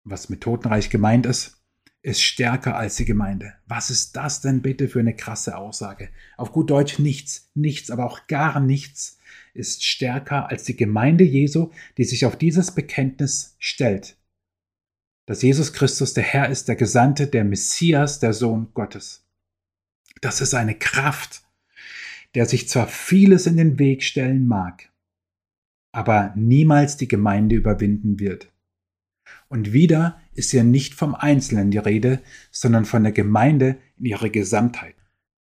was 0.10 0.30
mit 0.30 0.41
Totenreich 0.41 0.89
gemeint 0.89 1.26
ist, 1.26 1.58
ist 2.02 2.22
stärker 2.22 2.78
als 2.78 2.95
die 2.95 3.06
Gemeinde. 3.06 3.54
Was 3.67 3.89
ist 3.89 4.15
das 4.15 4.41
denn 4.41 4.62
bitte 4.62 4.88
für 4.88 5.00
eine 5.00 5.15
krasse 5.15 5.58
Aussage? 5.58 6.10
Auf 6.38 6.52
gut 6.52 6.69
Deutsch 6.69 7.00
nichts, 7.00 7.52
nichts, 7.56 7.91
aber 7.91 8.06
auch 8.06 8.28
gar 8.28 8.60
nichts 8.60 9.17
ist 9.54 9.84
stärker 9.84 10.50
als 10.50 10.63
die 10.63 10.76
Gemeinde 10.76 11.24
Jesu, 11.24 11.72
die 11.98 12.06
sich 12.06 12.26
auf 12.26 12.38
dieses 12.38 12.72
Bekenntnis 12.72 13.56
stellt. 13.60 14.17
Dass 15.26 15.41
Jesus 15.41 15.74
Christus 15.74 16.13
der 16.13 16.24
Herr 16.24 16.50
ist, 16.50 16.67
der 16.67 16.76
Gesandte, 16.76 17.28
der 17.28 17.43
Messias, 17.43 18.19
der 18.19 18.34
Sohn 18.34 18.69
Gottes. 18.74 19.26
Das 20.22 20.41
ist 20.41 20.54
eine 20.54 20.76
Kraft, 20.76 21.43
der 22.36 22.45
sich 22.45 22.69
zwar 22.69 22.88
vieles 22.88 23.45
in 23.45 23.58
den 23.58 23.80
Weg 23.80 24.04
stellen 24.04 24.48
mag, 24.48 24.89
aber 25.91 26.34
niemals 26.36 26.98
die 26.98 27.08
Gemeinde 27.08 27.56
überwinden 27.56 28.19
wird. 28.19 28.52
Und 29.47 29.73
wieder 29.73 30.19
ist 30.33 30.51
hier 30.51 30.63
nicht 30.63 30.93
vom 30.93 31.15
Einzelnen 31.15 31.71
die 31.71 31.77
Rede, 31.77 32.19
sondern 32.51 32.85
von 32.85 33.03
der 33.03 33.11
Gemeinde 33.11 33.77
in 33.97 34.05
ihrer 34.05 34.29
Gesamtheit. 34.29 34.95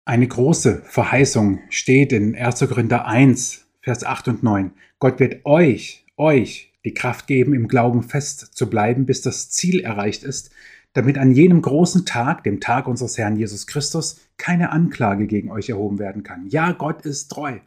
Eine 0.06 0.28
große 0.28 0.84
Verheißung 0.86 1.60
steht 1.70 2.12
in 2.12 2.36
1. 2.36 2.60
Korinther 2.68 3.08
1, 3.08 3.68
Vers 3.82 4.04
8 4.04 4.28
und 4.28 4.44
9. 4.44 4.72
Gott 5.00 5.20
wird 5.20 5.46
euch, 5.46 6.06
euch 6.18 6.74
die 6.84 6.94
Kraft 6.94 7.28
geben, 7.28 7.54
im 7.54 7.68
Glauben 7.68 8.04
fest 8.04 8.54
zu 8.54 8.70
bleiben, 8.70 9.06
bis 9.06 9.22
das 9.22 9.50
Ziel 9.50 9.80
erreicht 9.80 10.24
ist, 10.24 10.52
damit 10.94 11.18
an 11.18 11.32
jenem 11.32 11.62
großen 11.62 12.06
Tag, 12.06 12.44
dem 12.44 12.60
Tag 12.60 12.88
unseres 12.88 13.18
Herrn 13.18 13.38
Jesus 13.38 13.66
Christus, 13.68 14.22
keine 14.38 14.72
Anklage 14.72 15.28
gegen 15.28 15.52
euch 15.52 15.70
erhoben 15.70 16.00
werden 16.00 16.24
kann. 16.24 16.48
Ja, 16.50 16.72
Gott 16.72 17.06
ist 17.06 17.30
treu. 17.30 17.60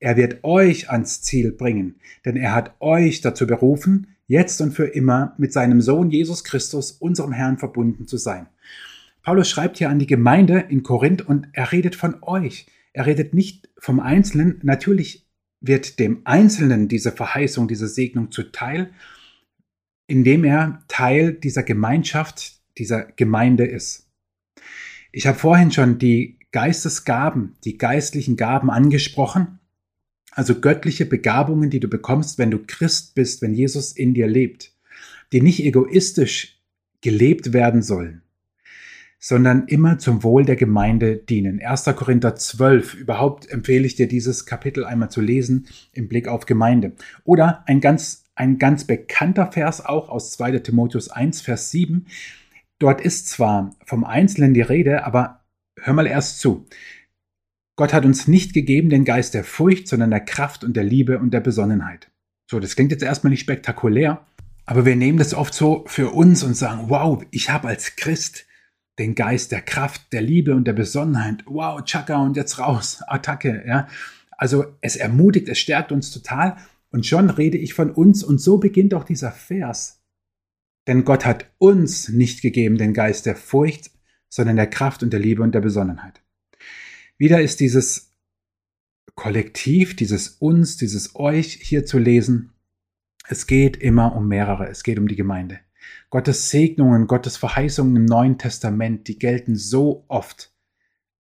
Er 0.00 0.16
wird 0.16 0.42
euch 0.42 0.90
ans 0.90 1.22
Ziel 1.22 1.52
bringen, 1.52 1.96
denn 2.24 2.36
er 2.36 2.54
hat 2.54 2.74
euch 2.80 3.20
dazu 3.20 3.46
berufen, 3.46 4.08
jetzt 4.32 4.62
und 4.62 4.72
für 4.72 4.86
immer 4.86 5.34
mit 5.36 5.52
seinem 5.52 5.82
Sohn 5.82 6.10
Jesus 6.10 6.42
Christus, 6.42 6.90
unserem 6.90 7.32
Herrn, 7.32 7.58
verbunden 7.58 8.06
zu 8.06 8.16
sein. 8.16 8.46
Paulus 9.22 9.50
schreibt 9.50 9.76
hier 9.76 9.90
an 9.90 9.98
die 9.98 10.06
Gemeinde 10.06 10.58
in 10.70 10.82
Korinth 10.82 11.20
und 11.20 11.48
er 11.52 11.70
redet 11.70 11.94
von 11.94 12.16
euch. 12.22 12.66
Er 12.94 13.04
redet 13.04 13.34
nicht 13.34 13.68
vom 13.78 14.00
Einzelnen. 14.00 14.58
Natürlich 14.62 15.28
wird 15.60 15.98
dem 15.98 16.22
Einzelnen 16.24 16.88
diese 16.88 17.12
Verheißung, 17.12 17.68
diese 17.68 17.88
Segnung 17.88 18.32
zuteil, 18.32 18.90
indem 20.06 20.44
er 20.44 20.82
Teil 20.88 21.34
dieser 21.34 21.62
Gemeinschaft, 21.62 22.58
dieser 22.78 23.04
Gemeinde 23.04 23.66
ist. 23.66 24.08
Ich 25.12 25.26
habe 25.26 25.38
vorhin 25.38 25.70
schon 25.70 25.98
die 25.98 26.38
Geistesgaben, 26.52 27.56
die 27.64 27.76
geistlichen 27.76 28.38
Gaben 28.38 28.70
angesprochen. 28.70 29.58
Also 30.34 30.58
göttliche 30.58 31.04
Begabungen, 31.04 31.68
die 31.68 31.80
du 31.80 31.88
bekommst, 31.88 32.38
wenn 32.38 32.50
du 32.50 32.58
Christ 32.66 33.14
bist, 33.14 33.42
wenn 33.42 33.52
Jesus 33.52 33.92
in 33.92 34.14
dir 34.14 34.26
lebt, 34.26 34.72
die 35.32 35.42
nicht 35.42 35.62
egoistisch 35.62 36.58
gelebt 37.02 37.52
werden 37.52 37.82
sollen, 37.82 38.22
sondern 39.18 39.66
immer 39.66 39.98
zum 39.98 40.22
Wohl 40.22 40.46
der 40.46 40.56
Gemeinde 40.56 41.16
dienen. 41.16 41.60
1. 41.60 41.84
Korinther 41.96 42.34
12, 42.34 42.94
überhaupt 42.94 43.50
empfehle 43.50 43.86
ich 43.86 43.94
dir 43.94 44.08
dieses 44.08 44.46
Kapitel 44.46 44.86
einmal 44.86 45.10
zu 45.10 45.20
lesen 45.20 45.66
im 45.92 46.08
Blick 46.08 46.28
auf 46.28 46.46
Gemeinde. 46.46 46.92
Oder 47.24 47.62
ein 47.66 47.80
ganz, 47.80 48.24
ein 48.34 48.58
ganz 48.58 48.84
bekannter 48.84 49.52
Vers 49.52 49.84
auch 49.84 50.08
aus 50.08 50.32
2. 50.32 50.60
Timotheus 50.60 51.10
1, 51.10 51.42
Vers 51.42 51.70
7. 51.70 52.06
Dort 52.78 53.02
ist 53.02 53.28
zwar 53.28 53.76
vom 53.84 54.04
Einzelnen 54.04 54.54
die 54.54 54.62
Rede, 54.62 55.04
aber 55.04 55.44
hör 55.78 55.92
mal 55.92 56.06
erst 56.06 56.40
zu. 56.40 56.66
Gott 57.76 57.92
hat 57.92 58.04
uns 58.04 58.28
nicht 58.28 58.52
gegeben 58.52 58.90
den 58.90 59.04
Geist 59.04 59.34
der 59.34 59.44
Furcht, 59.44 59.88
sondern 59.88 60.10
der 60.10 60.20
Kraft 60.20 60.62
und 60.64 60.76
der 60.76 60.84
Liebe 60.84 61.18
und 61.18 61.32
der 61.32 61.40
Besonnenheit. 61.40 62.10
So, 62.50 62.60
das 62.60 62.76
klingt 62.76 62.92
jetzt 62.92 63.02
erstmal 63.02 63.30
nicht 63.30 63.40
spektakulär, 63.40 64.26
aber 64.66 64.84
wir 64.84 64.96
nehmen 64.96 65.18
das 65.18 65.34
oft 65.34 65.54
so 65.54 65.84
für 65.86 66.10
uns 66.10 66.42
und 66.42 66.54
sagen, 66.54 66.88
wow, 66.88 67.24
ich 67.30 67.50
habe 67.50 67.68
als 67.68 67.96
Christ 67.96 68.46
den 68.98 69.14
Geist 69.14 69.52
der 69.52 69.62
Kraft, 69.62 70.12
der 70.12 70.20
Liebe 70.20 70.54
und 70.54 70.66
der 70.66 70.74
Besonnenheit. 70.74 71.44
Wow, 71.46 71.82
Chaka 71.84 72.22
und 72.22 72.36
jetzt 72.36 72.58
raus, 72.58 73.02
Attacke, 73.06 73.64
ja. 73.66 73.88
Also 74.36 74.66
es 74.80 74.96
ermutigt, 74.96 75.48
es 75.48 75.58
stärkt 75.58 75.92
uns 75.92 76.10
total 76.10 76.56
und 76.90 77.06
schon 77.06 77.30
rede 77.30 77.58
ich 77.58 77.74
von 77.74 77.90
uns 77.90 78.22
und 78.22 78.38
so 78.38 78.58
beginnt 78.58 78.92
auch 78.92 79.04
dieser 79.04 79.32
Vers. 79.32 80.02
Denn 80.86 81.04
Gott 81.04 81.24
hat 81.24 81.46
uns 81.58 82.08
nicht 82.08 82.42
gegeben 82.42 82.76
den 82.76 82.92
Geist 82.92 83.24
der 83.24 83.36
Furcht, 83.36 83.90
sondern 84.28 84.56
der 84.56 84.66
Kraft 84.66 85.02
und 85.02 85.12
der 85.12 85.20
Liebe 85.20 85.42
und 85.42 85.54
der 85.54 85.60
Besonnenheit. 85.60 86.21
Wieder 87.22 87.40
ist 87.40 87.60
dieses 87.60 88.16
Kollektiv, 89.14 89.94
dieses 89.94 90.26
uns, 90.40 90.76
dieses 90.76 91.14
euch 91.14 91.52
hier 91.62 91.86
zu 91.86 92.00
lesen. 92.00 92.50
Es 93.28 93.46
geht 93.46 93.76
immer 93.76 94.16
um 94.16 94.26
mehrere, 94.26 94.68
es 94.68 94.82
geht 94.82 94.98
um 94.98 95.06
die 95.06 95.14
Gemeinde. 95.14 95.60
Gottes 96.10 96.50
Segnungen, 96.50 97.06
Gottes 97.06 97.36
Verheißungen 97.36 97.94
im 97.94 98.06
Neuen 98.06 98.38
Testament, 98.38 99.06
die 99.06 99.20
gelten 99.20 99.54
so 99.54 100.04
oft 100.08 100.52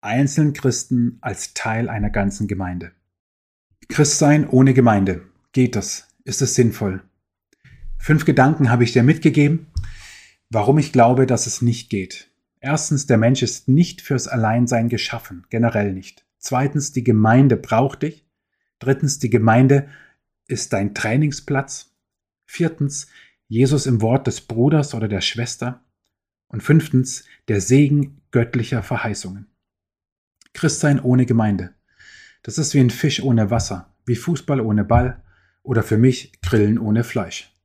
einzelnen 0.02 0.52
Christen 0.52 1.16
als 1.22 1.54
Teil 1.54 1.88
einer 1.88 2.11
ganzen 2.11 2.46
Gemeinde. 2.46 2.92
Christsein 3.88 4.46
ohne 4.46 4.74
Gemeinde. 4.74 5.22
Geht 5.52 5.76
das? 5.76 6.14
Ist 6.24 6.42
es 6.42 6.54
sinnvoll? 6.54 7.04
Fünf 7.96 8.26
Gedanken 8.26 8.68
habe 8.68 8.85
ich 8.85 8.92
dir 8.92 9.02
mitgegeben, 9.02 9.68
warum 10.50 10.76
ich 10.76 10.92
glaube, 10.92 11.26
dass 11.26 11.46
es 11.46 11.62
nicht 11.62 11.88
geht. 11.88 12.28
Erstens, 12.66 13.07
der 13.07 13.16
Mensch 13.16 13.44
ist 13.44 13.68
nicht 13.68 14.00
fürs 14.00 14.26
Alleinsein 14.26 14.88
geschaffen, 14.88 15.46
generell 15.50 15.92
nicht. 15.92 16.26
Zweitens, 16.38 16.90
die 16.90 17.05
Gemeinde 17.05 17.57
braucht 17.57 18.02
dich. 18.02 18.26
Drittens, 18.81 19.20
die 19.20 19.31
Gemeinde 19.31 19.87
ist 20.48 20.72
dein 20.72 20.92
Trainingsplatz. 20.92 21.94
Viertens, 22.44 23.07
Jesus 23.46 23.87
im 23.87 24.02
Wort 24.02 24.26
des 24.26 24.40
Bruders 24.40 24.94
oder 24.94 25.07
der 25.07 25.20
Schwester. 25.20 25.85
Und 26.48 26.64
fünftens, 26.64 27.24
der 27.46 27.61
Segen 27.61 28.20
göttlicher 28.33 28.83
Verheißungen. 28.83 29.46
Christsein 30.52 30.98
ohne 30.98 31.24
Gemeinde. 31.24 31.72
Das 32.42 32.59
ist 32.59 32.74
wie 32.74 32.81
ein 32.81 32.90
Fisch 32.90 33.22
ohne 33.22 33.48
Wasser, 33.48 33.94
wie 34.07 34.16
Fußball 34.16 34.61
ohne 34.61 34.85
Ball 34.85 35.22
oder 35.62 35.85
für 35.85 35.98
mich 35.98 36.33
Grillen 36.42 36.81
ohne 36.81 37.05
Fleisch. 37.05 37.56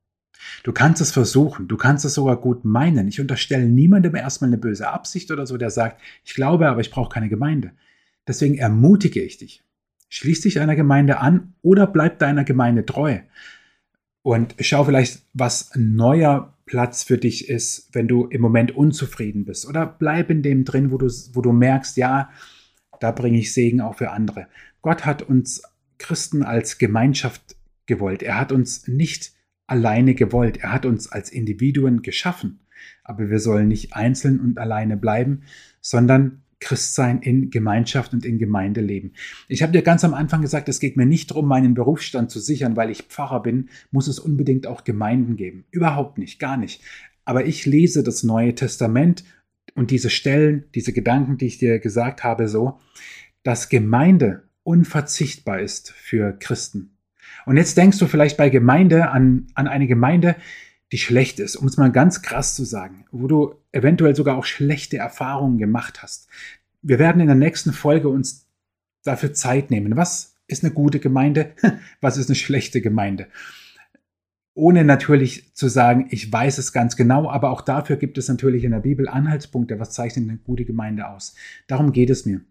Du 0.62 0.72
kannst 0.72 1.00
es 1.00 1.12
versuchen, 1.12 1.68
du 1.68 1.76
kannst 1.76 2.04
es 2.04 2.14
sogar 2.14 2.36
gut 2.36 2.64
meinen. 2.64 3.08
Ich 3.08 3.20
unterstelle 3.20 3.66
niemandem 3.66 4.14
erstmal 4.14 4.48
eine 4.48 4.58
böse 4.58 4.88
Absicht 4.88 5.30
oder 5.30 5.46
so, 5.46 5.56
der 5.56 5.70
sagt, 5.70 6.00
ich 6.24 6.34
glaube, 6.34 6.68
aber 6.68 6.80
ich 6.80 6.90
brauche 6.90 7.12
keine 7.12 7.28
Gemeinde. 7.28 7.72
Deswegen 8.26 8.56
ermutige 8.56 9.20
ich 9.20 9.38
dich. 9.38 9.62
Schließ 10.08 10.42
dich 10.42 10.60
einer 10.60 10.76
Gemeinde 10.76 11.18
an 11.18 11.54
oder 11.62 11.86
bleib 11.86 12.18
deiner 12.18 12.44
Gemeinde 12.44 12.84
treu. 12.84 13.20
Und 14.22 14.54
schau 14.60 14.84
vielleicht, 14.84 15.22
was 15.32 15.72
ein 15.72 15.96
neuer 15.96 16.56
Platz 16.66 17.02
für 17.02 17.18
dich 17.18 17.48
ist, 17.48 17.88
wenn 17.92 18.08
du 18.08 18.26
im 18.26 18.40
Moment 18.40 18.70
unzufrieden 18.70 19.44
bist. 19.44 19.66
Oder 19.66 19.86
bleib 19.86 20.30
in 20.30 20.42
dem 20.42 20.64
drin, 20.64 20.92
wo 20.92 20.98
du, 20.98 21.08
wo 21.32 21.40
du 21.40 21.52
merkst, 21.52 21.96
ja, 21.96 22.30
da 23.00 23.10
bringe 23.10 23.38
ich 23.38 23.52
Segen 23.52 23.80
auch 23.80 23.96
für 23.96 24.10
andere. 24.10 24.46
Gott 24.80 25.04
hat 25.04 25.22
uns 25.22 25.62
Christen 25.98 26.42
als 26.42 26.78
Gemeinschaft 26.78 27.56
gewollt. 27.86 28.22
Er 28.22 28.38
hat 28.38 28.52
uns 28.52 28.86
nicht 28.86 29.32
alleine 29.66 30.14
gewollt. 30.14 30.58
Er 30.58 30.72
hat 30.72 30.86
uns 30.86 31.10
als 31.10 31.30
Individuen 31.30 32.02
geschaffen. 32.02 32.60
Aber 33.04 33.30
wir 33.30 33.38
sollen 33.38 33.68
nicht 33.68 33.94
einzeln 33.94 34.40
und 34.40 34.58
alleine 34.58 34.96
bleiben, 34.96 35.42
sondern 35.80 36.42
Christsein 36.62 37.20
in 37.20 37.50
Gemeinschaft 37.50 38.12
und 38.12 38.24
in 38.24 38.38
Gemeinde 38.38 38.80
leben. 38.80 39.12
Ich 39.48 39.62
habe 39.62 39.72
dir 39.72 39.82
ganz 39.82 40.04
am 40.04 40.14
Anfang 40.14 40.42
gesagt, 40.42 40.68
es 40.68 40.78
geht 40.78 40.96
mir 40.96 41.06
nicht 41.06 41.30
darum, 41.30 41.46
meinen 41.46 41.74
Berufsstand 41.74 42.30
zu 42.30 42.38
sichern, 42.38 42.76
weil 42.76 42.90
ich 42.90 43.02
Pfarrer 43.02 43.42
bin, 43.42 43.68
muss 43.90 44.06
es 44.06 44.20
unbedingt 44.20 44.66
auch 44.66 44.84
Gemeinden 44.84 45.36
geben. 45.36 45.64
Überhaupt 45.72 46.18
nicht, 46.18 46.38
gar 46.38 46.56
nicht. 46.56 46.82
Aber 47.24 47.44
ich 47.46 47.66
lese 47.66 48.02
das 48.02 48.22
Neue 48.22 48.54
Testament 48.54 49.24
und 49.74 49.90
diese 49.90 50.10
Stellen, 50.10 50.64
diese 50.74 50.92
Gedanken, 50.92 51.36
die 51.36 51.46
ich 51.46 51.58
dir 51.58 51.78
gesagt 51.80 52.22
habe, 52.24 52.48
so, 52.48 52.78
dass 53.42 53.68
Gemeinde 53.68 54.44
unverzichtbar 54.62 55.60
ist 55.60 55.90
für 55.90 56.32
Christen. 56.32 56.91
Und 57.46 57.56
jetzt 57.56 57.76
denkst 57.76 57.98
du 57.98 58.06
vielleicht 58.06 58.36
bei 58.36 58.48
Gemeinde 58.48 59.10
an, 59.10 59.46
an 59.54 59.68
eine 59.68 59.86
Gemeinde, 59.86 60.36
die 60.92 60.98
schlecht 60.98 61.40
ist, 61.40 61.56
um 61.56 61.66
es 61.66 61.76
mal 61.76 61.90
ganz 61.90 62.22
krass 62.22 62.54
zu 62.54 62.64
sagen, 62.64 63.06
wo 63.10 63.26
du 63.26 63.54
eventuell 63.72 64.14
sogar 64.14 64.36
auch 64.36 64.44
schlechte 64.44 64.98
Erfahrungen 64.98 65.58
gemacht 65.58 66.02
hast. 66.02 66.28
Wir 66.82 66.98
werden 66.98 67.20
in 67.20 67.28
der 67.28 67.36
nächsten 67.36 67.72
Folge 67.72 68.08
uns 68.08 68.46
dafür 69.02 69.32
Zeit 69.32 69.70
nehmen. 69.70 69.96
Was 69.96 70.36
ist 70.46 70.64
eine 70.64 70.72
gute 70.72 71.00
Gemeinde? 71.00 71.52
Was 72.00 72.18
ist 72.18 72.28
eine 72.28 72.36
schlechte 72.36 72.82
Gemeinde? 72.82 73.28
Ohne 74.54 74.84
natürlich 74.84 75.54
zu 75.54 75.68
sagen, 75.68 76.08
ich 76.10 76.30
weiß 76.30 76.58
es 76.58 76.74
ganz 76.74 76.96
genau, 76.96 77.30
aber 77.30 77.50
auch 77.50 77.62
dafür 77.62 77.96
gibt 77.96 78.18
es 78.18 78.28
natürlich 78.28 78.64
in 78.64 78.72
der 78.72 78.80
Bibel 78.80 79.08
Anhaltspunkte, 79.08 79.80
was 79.80 79.92
zeichnet 79.92 80.28
eine 80.28 80.36
gute 80.36 80.66
Gemeinde 80.66 81.08
aus. 81.08 81.34
Darum 81.68 81.92
geht 81.92 82.10
es 82.10 82.26
mir. 82.26 82.42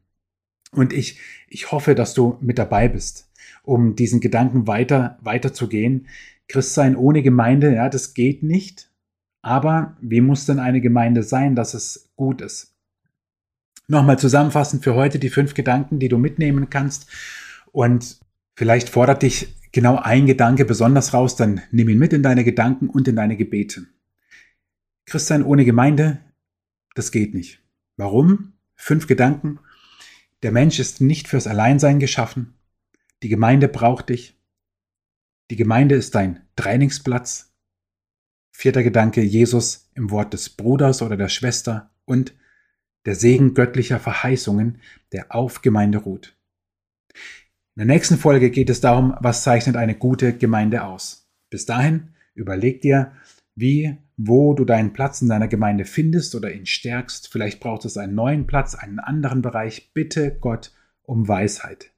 Und 0.74 0.94
ich, 0.94 1.20
ich 1.48 1.72
hoffe, 1.72 1.96
dass 1.96 2.14
du 2.14 2.38
mit 2.42 2.58
dabei 2.58 2.88
bist 2.88 3.28
um 3.64 3.96
diesen 3.96 4.22
Gedanken 4.22 4.66
weiter, 4.66 5.20
weiterzugehen. 5.22 6.08
Christsein 6.48 6.96
ohne 6.96 7.22
Gemeinde, 7.22 7.76
ja, 7.76 7.90
das 7.90 8.14
geht 8.14 8.42
nicht. 8.42 8.90
Aber 9.44 9.98
wie 10.02 10.22
muss 10.22 10.46
denn 10.46 10.60
eine 10.60 10.82
Gemeinde 10.82 11.24
sein, 11.24 11.56
dass 11.56 11.74
es 11.74 12.10
gut 12.16 12.42
ist? 12.42 12.74
Nochmal 13.88 14.18
zusammenfassend 14.18 14.84
für 14.84 14.96
heute 14.96 15.20
die 15.20 15.30
fünf 15.30 15.54
Gedanken, 15.54 16.00
die 16.00 16.08
du 16.08 16.18
mitnehmen 16.18 16.70
kannst. 16.70 17.08
Und 17.72 18.20
vielleicht 18.56 18.90
fordert 18.90 19.22
dich 19.22 19.56
genau 19.72 19.98
ein 19.98 20.26
Gedanke 20.26 20.66
besonders 20.66 21.14
raus, 21.14 21.36
dann 21.36 21.62
nimm 21.72 21.90
ihn 21.90 22.00
mit 22.00 22.14
in 22.14 22.24
deine 22.24 22.44
Gedanken 22.44 22.90
und 22.90 23.08
in 23.08 23.16
deine 23.16 23.38
Gebete. 23.38 23.86
Christsein 25.06 25.44
ohne 25.44 25.66
Gemeinde 25.66 26.20
das 26.96 27.12
geht 27.12 27.34
nicht. 27.34 27.62
Warum? 27.98 28.54
Fünf 28.76 29.08
Gedanken. 29.08 29.60
Der 30.44 30.52
Mensch 30.52 30.80
ist 30.80 31.02
nicht 31.02 31.28
fürs 31.28 31.48
Alleinsein 31.48 32.00
geschaffen. 32.00 32.56
Die 33.22 33.30
Gemeinde 33.30 33.68
braucht 33.68 34.10
dich. 34.10 34.40
Die 35.52 35.56
Gemeinde 35.56 35.96
ist 35.96 36.16
dein 36.16 36.48
Trainingsplatz. 36.56 37.54
Vierter 38.52 38.84
Gedanke, 38.84 39.22
Jesus 39.22 39.92
im 39.96 40.10
Wort 40.12 40.34
des 40.34 40.50
Bruders 40.50 41.02
oder 41.02 41.18
der 41.18 41.30
Schwester 41.30 41.92
und 42.06 42.34
der 43.06 43.16
Segen 43.16 43.54
göttlicher 43.54 44.00
Verheißungen, 44.00 44.80
der 45.12 45.34
auf 45.34 45.62
Gemeinde 45.62 46.00
ruht. 46.00 46.36
In 47.76 47.88
der 47.88 47.96
nächsten 47.96 48.18
Folge 48.18 48.52
geht 48.52 48.70
es 48.70 48.82
darum, 48.82 49.16
was 49.20 49.44
zeichnet 49.44 49.76
eine 49.76 49.96
gute 49.96 50.38
Gemeinde 50.38 50.84
aus. 50.84 51.30
Bis 51.50 51.66
dahin 51.66 52.16
überleg 52.34 52.82
dir, 52.82 53.12
wie, 53.56 53.98
wo 54.28 54.54
du 54.54 54.66
deinen 54.66 54.94
Platz 54.94 55.22
in 55.22 55.30
deiner 55.30 55.48
Gemeinde 55.48 55.86
findest 55.86 56.36
oder 56.36 56.54
ihn 56.54 56.66
stärkst. 56.66 57.30
Vielleicht 57.32 57.60
braucht 57.60 57.86
es 57.86 57.98
einen 57.98 58.16
neuen 58.16 58.46
Platz, 58.46 58.76
einen 58.76 59.00
anderen 59.00 59.42
Bereich. 59.42 59.92
Bitte 59.94 60.38
Gott 60.40 60.72
um 61.04 61.28
Weisheit. 61.28 61.92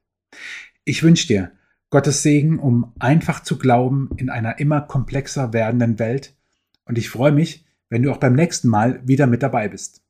Ich 0.84 1.02
wünsche 1.02 1.26
dir 1.26 1.52
Gottes 1.90 2.22
Segen, 2.22 2.58
um 2.58 2.92
einfach 2.98 3.42
zu 3.42 3.58
glauben 3.58 4.10
in 4.16 4.30
einer 4.30 4.58
immer 4.58 4.80
komplexer 4.80 5.52
werdenden 5.52 5.98
Welt. 5.98 6.34
Und 6.86 6.98
ich 6.98 7.10
freue 7.10 7.32
mich, 7.32 7.64
wenn 7.90 8.02
du 8.02 8.10
auch 8.10 8.18
beim 8.18 8.34
nächsten 8.34 8.68
Mal 8.68 9.00
wieder 9.06 9.26
mit 9.26 9.42
dabei 9.42 9.68
bist. 9.68 10.02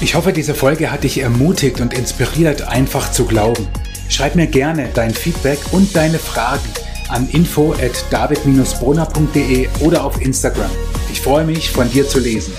Ich 0.00 0.14
hoffe, 0.14 0.32
diese 0.32 0.54
Folge 0.54 0.92
hat 0.92 1.04
dich 1.04 1.18
ermutigt 1.18 1.80
und 1.80 1.94
inspiriert, 1.94 2.68
einfach 2.68 3.10
zu 3.10 3.24
glauben. 3.24 3.66
Schreib 4.10 4.34
mir 4.34 4.46
gerne 4.46 4.90
dein 4.94 5.12
Feedback 5.12 5.58
und 5.72 5.96
deine 5.96 6.18
Fragen 6.18 6.83
an 7.08 7.28
info 7.30 7.72
at 7.74 8.04
david-brunner.de 8.10 9.68
oder 9.80 10.04
auf 10.04 10.20
Instagram. 10.20 10.70
Ich 11.12 11.20
freue 11.20 11.44
mich, 11.44 11.70
von 11.70 11.90
dir 11.90 12.06
zu 12.08 12.18
lesen. 12.18 12.52